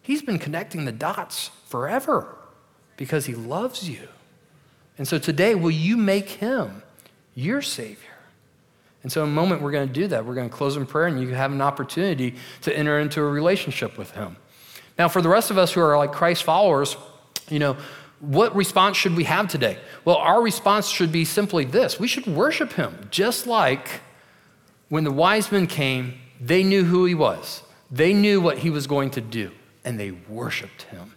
He's 0.02 0.22
been 0.22 0.38
connecting 0.38 0.86
the 0.86 0.92
dots 0.92 1.50
forever 1.66 2.36
because 2.96 3.26
He 3.26 3.34
loves 3.34 3.88
you. 3.88 4.08
And 4.98 5.08
so 5.08 5.18
today, 5.18 5.54
will 5.54 5.70
you 5.70 5.96
make 5.96 6.28
Him 6.28 6.82
your 7.34 7.62
Savior? 7.62 8.10
And 9.02 9.12
so, 9.12 9.22
in 9.22 9.28
a 9.28 9.32
moment, 9.32 9.60
we're 9.60 9.72
going 9.72 9.86
to 9.86 9.92
do 9.92 10.06
that. 10.08 10.24
We're 10.24 10.34
going 10.34 10.48
to 10.48 10.54
close 10.54 10.76
in 10.76 10.86
prayer, 10.86 11.06
and 11.06 11.20
you 11.20 11.28
have 11.34 11.52
an 11.52 11.60
opportunity 11.60 12.36
to 12.62 12.76
enter 12.76 12.98
into 12.98 13.20
a 13.20 13.26
relationship 13.26 13.98
with 13.98 14.12
Him. 14.12 14.36
Now, 14.98 15.08
for 15.08 15.20
the 15.20 15.28
rest 15.28 15.50
of 15.50 15.58
us 15.58 15.72
who 15.72 15.80
are 15.80 15.96
like 15.98 16.12
Christ 16.12 16.44
followers, 16.44 16.96
you 17.50 17.58
know, 17.58 17.76
what 18.20 18.54
response 18.56 18.96
should 18.96 19.16
we 19.16 19.24
have 19.24 19.48
today? 19.48 19.78
Well, 20.04 20.16
our 20.16 20.40
response 20.40 20.88
should 20.88 21.12
be 21.12 21.24
simply 21.24 21.64
this 21.64 22.00
we 22.00 22.08
should 22.08 22.26
worship 22.26 22.72
Him, 22.72 23.08
just 23.10 23.46
like 23.46 24.00
when 24.88 25.04
the 25.04 25.12
wise 25.12 25.50
men 25.52 25.66
came, 25.66 26.14
they 26.40 26.62
knew 26.62 26.84
who 26.84 27.04
He 27.04 27.14
was, 27.14 27.62
they 27.90 28.14
knew 28.14 28.40
what 28.40 28.58
He 28.58 28.70
was 28.70 28.86
going 28.86 29.10
to 29.10 29.20
do, 29.20 29.50
and 29.84 29.98
they 30.00 30.12
worshiped 30.12 30.82
Him. 30.84 31.13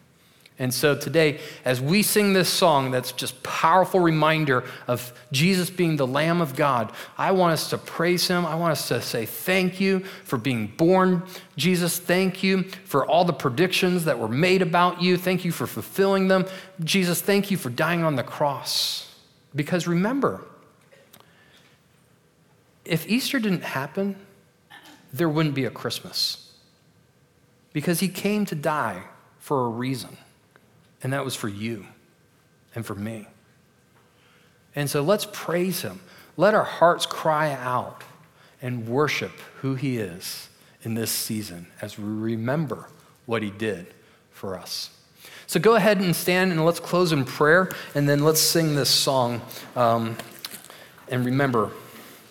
And 0.59 0.73
so 0.73 0.95
today, 0.95 1.39
as 1.65 1.79
we 1.79 2.01
sing 2.01 2.33
this 2.33 2.49
song 2.49 2.89
that's 2.89 3.11
just 3.11 3.43
powerful 3.43 3.99
reminder 3.99 4.63
of 4.87 5.13
Jesus 5.31 5.69
being 5.69 5.97
the 5.97 6.07
Lamb 6.07 6.41
of 6.41 6.55
God, 6.55 6.91
I 7.15 7.31
want 7.31 7.53
us 7.53 7.69
to 7.69 7.77
praise 7.77 8.27
him. 8.27 8.43
I 8.43 8.55
want 8.55 8.71
us 8.71 8.87
to 8.87 8.99
say 8.99 9.27
thank 9.27 9.79
you 9.79 9.99
for 10.23 10.37
being 10.37 10.67
born. 10.75 11.21
Jesus, 11.57 11.99
thank 11.99 12.41
you 12.41 12.63
for 12.63 13.05
all 13.05 13.23
the 13.23 13.33
predictions 13.33 14.05
that 14.05 14.17
were 14.17 14.27
made 14.27 14.63
about 14.63 14.99
you. 14.99 15.15
Thank 15.15 15.45
you 15.45 15.51
for 15.51 15.67
fulfilling 15.67 16.27
them. 16.27 16.45
Jesus, 16.83 17.21
thank 17.21 17.51
you 17.51 17.57
for 17.57 17.69
dying 17.69 18.03
on 18.03 18.15
the 18.15 18.23
cross. 18.23 19.15
Because 19.55 19.87
remember, 19.87 20.43
if 22.83 23.07
Easter 23.07 23.39
didn't 23.39 23.63
happen, 23.63 24.15
there 25.13 25.29
wouldn't 25.29 25.53
be 25.53 25.65
a 25.65 25.71
Christmas. 25.71 26.51
Because 27.73 27.99
he 27.99 28.07
came 28.07 28.45
to 28.45 28.55
die 28.55 29.03
for 29.37 29.65
a 29.65 29.69
reason. 29.69 30.17
And 31.03 31.13
that 31.13 31.23
was 31.23 31.35
for 31.35 31.47
you 31.47 31.85
and 32.75 32.85
for 32.85 32.95
me. 32.95 33.27
And 34.75 34.89
so 34.89 35.01
let's 35.01 35.27
praise 35.31 35.81
him. 35.81 35.99
Let 36.35 36.53
our 36.53 36.63
hearts 36.63 37.05
cry 37.05 37.51
out 37.53 38.03
and 38.61 38.87
worship 38.87 39.31
who 39.61 39.75
he 39.75 39.97
is 39.97 40.49
in 40.83 40.93
this 40.93 41.11
season 41.11 41.67
as 41.81 41.97
we 41.97 42.05
remember 42.05 42.87
what 43.25 43.41
he 43.41 43.49
did 43.49 43.87
for 44.31 44.57
us. 44.57 44.91
So 45.47 45.59
go 45.59 45.75
ahead 45.75 45.99
and 45.99 46.15
stand 46.15 46.51
and 46.51 46.65
let's 46.65 46.79
close 46.79 47.11
in 47.11 47.25
prayer 47.25 47.71
and 47.95 48.07
then 48.07 48.23
let's 48.23 48.41
sing 48.41 48.75
this 48.75 48.89
song 48.89 49.41
um, 49.75 50.17
and 51.09 51.25
remember 51.25 51.71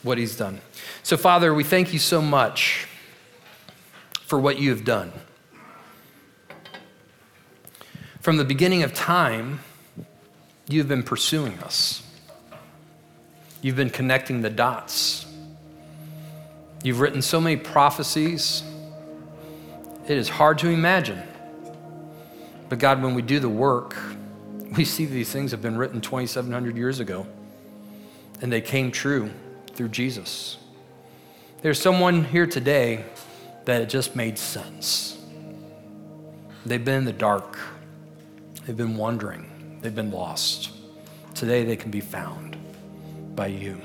what 0.03 0.19
he's 0.19 0.37
done. 0.37 0.61
So, 1.03 1.17
Father, 1.17 1.53
we 1.53 1.65
thank 1.65 1.93
you 1.93 1.99
so 1.99 2.21
much 2.21 2.87
for 4.27 4.39
what 4.39 4.59
you 4.59 4.71
have 4.71 4.85
done. 4.85 5.13
From 8.27 8.39
the 8.39 8.45
beginning 8.45 8.83
of 8.83 8.93
time, 8.93 9.61
you've 10.67 10.89
been 10.89 11.05
pursuing 11.05 11.61
us. 11.61 12.03
You've 13.63 13.77
been 13.77 13.89
connecting 13.89 14.43
the 14.43 14.51
dots. 14.51 15.27
You've 16.83 16.99
written 16.99 17.23
so 17.23 17.41
many 17.41 17.55
prophecies. 17.55 18.65
It 20.09 20.19
is 20.19 20.29
hard 20.29 20.59
to 20.59 20.69
imagine. 20.71 21.23
But 22.69 22.81
God, 22.81 23.01
when 23.01 23.15
we 23.15 23.23
do 23.23 23.39
the 23.39 23.49
work, 23.49 23.95
we 24.77 24.85
see 24.85 25.05
these 25.05 25.31
things 25.31 25.53
have 25.53 25.63
been 25.63 25.77
written 25.77 26.01
2,700 26.01 26.77
years 26.77 26.99
ago, 26.99 27.29
and 28.43 28.53
they 28.53 28.61
came 28.61 28.91
true 28.91 29.31
through 29.75 29.91
Jesus. 29.91 30.57
There's 31.63 31.81
someone 31.81 32.25
here 32.25 32.49
today 32.49 33.05
that 33.67 33.83
it 33.83 33.89
just 33.89 34.17
made 34.17 34.37
sense. 34.37 35.17
They've 36.65 36.85
been 36.85 36.97
in 36.97 37.05
the 37.05 37.13
dark. 37.13 37.57
They've 38.67 38.77
been 38.77 38.97
wandering, 38.97 39.79
they've 39.81 39.95
been 39.95 40.11
lost. 40.11 40.71
Today 41.35 41.65
they 41.65 41.77
can 41.77 41.91
be 41.91 42.01
found 42.01 42.57
by 43.37 43.47
you. 43.47 43.81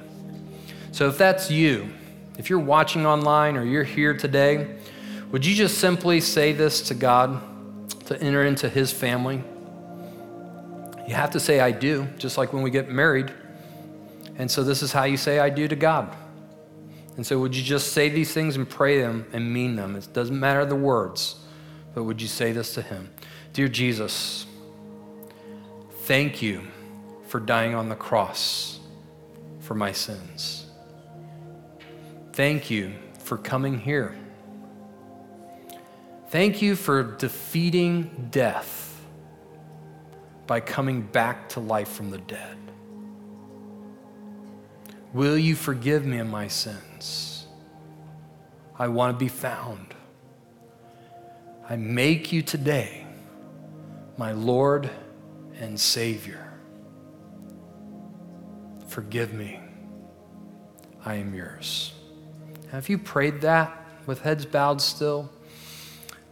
So 0.91 1.07
if 1.07 1.17
that's 1.17 1.51
you, 1.51 1.91
if 2.38 2.49
you're 2.49 2.59
watching 2.59 3.05
online 3.05 3.57
or 3.57 3.63
you're 3.63 3.84
here 3.84 4.17
today, 4.17 4.75
would 5.32 5.45
you 5.45 5.53
just 5.53 5.77
simply 5.77 6.19
say 6.19 6.51
this 6.51 6.82
to 6.84 6.95
God 6.95 7.41
to 8.05 8.19
enter 8.21 8.43
into 8.43 8.67
His 8.69 8.91
family? 8.91 9.43
You 11.07 11.13
have 11.13 11.32
to 11.32 11.39
say, 11.39 11.59
I 11.59 11.71
do, 11.71 12.07
just 12.17 12.38
like 12.38 12.51
when 12.51 12.63
we 12.63 12.71
get 12.71 12.89
married. 12.89 13.32
And 14.38 14.49
so 14.49 14.63
this 14.63 14.82
is 14.82 14.91
how 14.91 15.03
you 15.03 15.17
say, 15.17 15.39
I 15.39 15.49
do 15.49 15.67
to 15.67 15.75
God. 15.75 16.15
And 17.17 17.27
so 17.27 17.38
would 17.39 17.55
you 17.55 17.61
just 17.61 17.91
say 17.91 18.09
these 18.09 18.34
things 18.34 18.55
and 18.55 18.67
pray 18.67 18.99
them 18.99 19.27
and 19.32 19.53
mean 19.53 19.75
them? 19.75 19.95
It 19.95 20.07
doesn't 20.13 20.39
matter 20.39 20.65
the 20.65 20.75
words, 20.75 21.36
but 21.93 22.03
would 22.03 22.21
you 22.21 22.27
say 22.27 22.51
this 22.51 22.73
to 22.73 22.82
Him? 22.82 23.09
Dear 23.53 23.67
Jesus, 23.67 24.45
Thank 26.06 26.41
you 26.41 26.64
for 27.28 27.39
dying 27.39 27.76
on 27.76 27.88
the 27.88 27.95
cross 27.95 28.80
for 29.60 29.76
my 29.76 29.91
sins. 29.91 30.66
Thank 32.34 32.72
you 32.72 32.93
for 33.20 33.38
coming 33.38 33.78
here. 33.78 34.18
Thank 36.30 36.60
you 36.60 36.76
for 36.76 37.04
defeating 37.04 38.30
death 38.32 38.99
by 40.47 40.60
coming 40.60 41.04
back 41.04 41.49
to 41.49 41.60
life 41.60 41.89
from 41.89 42.10
the 42.10 42.18
dead. 42.18 42.58
Will 45.14 45.38
you 45.38 45.56
forgive 45.56 46.04
me 46.04 46.18
of 46.18 46.28
my 46.28 46.47
sins? 46.47 47.45
I 48.80 48.88
want 48.88 49.20
to 49.20 49.24
be 49.24 49.30
found. 49.30 49.93
I 51.70 51.76
make 51.76 52.34
you 52.34 52.41
today 52.41 53.06
my 54.18 54.32
Lord 54.32 54.89
and 55.62 55.80
Savior. 55.80 56.51
Forgive 58.88 59.32
me. 59.32 59.59
I 61.05 61.16
am 61.16 61.34
yours. 61.34 61.93
Have 62.72 62.89
you 62.89 62.97
prayed 62.97 63.41
that 63.41 63.86
with 64.07 64.22
heads 64.22 64.45
bowed 64.45 64.82
still? 64.82 65.30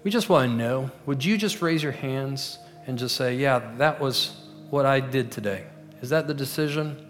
We 0.03 0.11
just 0.11 0.29
want 0.29 0.49
to 0.49 0.55
know 0.55 0.91
would 1.05 1.23
you 1.23 1.37
just 1.37 1.61
raise 1.61 1.83
your 1.83 1.91
hands 1.91 2.57
and 2.87 2.97
just 2.97 3.15
say, 3.15 3.35
Yeah, 3.35 3.59
that 3.77 3.99
was 3.99 4.35
what 4.71 4.85
I 4.85 4.99
did 4.99 5.31
today? 5.31 5.65
Is 6.01 6.09
that 6.09 6.27
the 6.27 6.33
decision? 6.33 7.05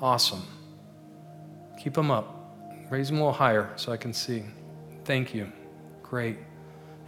Awesome. 0.00 0.42
Keep 1.82 1.94
them 1.94 2.10
up. 2.10 2.54
Raise 2.90 3.08
them 3.08 3.16
a 3.16 3.20
little 3.20 3.32
higher 3.32 3.72
so 3.76 3.90
I 3.90 3.96
can 3.96 4.12
see. 4.12 4.44
Thank 5.04 5.34
you. 5.34 5.50
Great. 6.02 6.38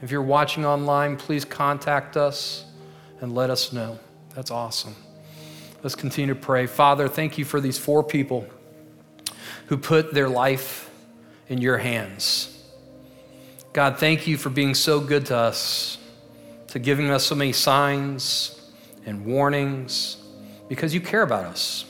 If 0.02 0.10
you're 0.10 0.22
watching 0.22 0.64
online, 0.64 1.16
please 1.16 1.44
contact 1.44 2.16
us 2.16 2.64
and 3.20 3.34
let 3.34 3.50
us 3.50 3.72
know. 3.72 3.98
That's 4.38 4.52
awesome. 4.52 4.94
Let's 5.82 5.96
continue 5.96 6.32
to 6.32 6.40
pray. 6.40 6.68
Father, 6.68 7.08
thank 7.08 7.38
you 7.38 7.44
for 7.44 7.60
these 7.60 7.76
four 7.76 8.04
people 8.04 8.46
who 9.66 9.76
put 9.76 10.14
their 10.14 10.28
life 10.28 10.88
in 11.48 11.60
your 11.60 11.76
hands. 11.76 12.56
God, 13.72 13.98
thank 13.98 14.28
you 14.28 14.36
for 14.36 14.48
being 14.48 14.76
so 14.76 15.00
good 15.00 15.26
to 15.26 15.36
us, 15.36 15.98
to 16.68 16.78
giving 16.78 17.10
us 17.10 17.24
so 17.24 17.34
many 17.34 17.52
signs 17.52 18.70
and 19.04 19.26
warnings, 19.26 20.18
because 20.68 20.94
you 20.94 21.00
care 21.00 21.22
about 21.22 21.46
us. 21.46 21.84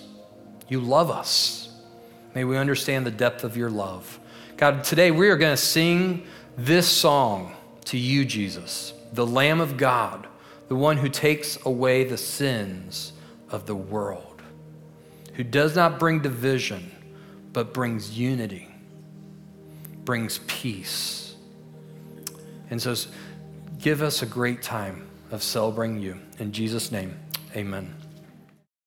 You 0.69 0.81
love 0.81 1.11
us. 1.11 1.69
May 2.35 2.45
we 2.45 2.57
understand 2.57 3.05
the 3.05 3.11
depth 3.11 3.45
of 3.45 3.59
your 3.59 3.69
love. 3.69 4.19
God, 4.57 4.85
today 4.85 5.11
we 5.11 5.29
are 5.29 5.37
going 5.37 5.53
to 5.53 5.63
sing 5.63 6.27
this 6.57 6.89
song 6.89 7.55
to 7.85 7.99
you, 7.99 8.25
Jesus, 8.25 8.95
the 9.13 9.27
Lamb 9.27 9.61
of 9.61 9.77
God 9.77 10.28
the 10.69 10.77
one 10.77 10.99
who 10.99 11.09
takes 11.09 11.59
away 11.65 12.05
the 12.05 12.17
sins 12.17 13.13
of 13.51 13.67
the 13.67 13.75
world, 13.75 14.43
who 15.35 15.43
does 15.43 15.75
not 15.75 15.99
bring 15.99 16.21
division, 16.21 16.91
but 17.53 17.73
brings 17.73 18.19
unity, 18.19 18.69
brings 20.05 20.41
peace. 20.47 21.35
And 22.71 22.81
so 22.81 22.95
give 23.79 24.03
us 24.03 24.23
a 24.23 24.27
great 24.27 24.63
time 24.63 25.09
of 25.31 25.43
celebrating 25.43 26.01
you. 26.01 26.21
In 26.39 26.53
Jesus' 26.53 26.93
name, 26.93 27.19
amen. 27.57 27.98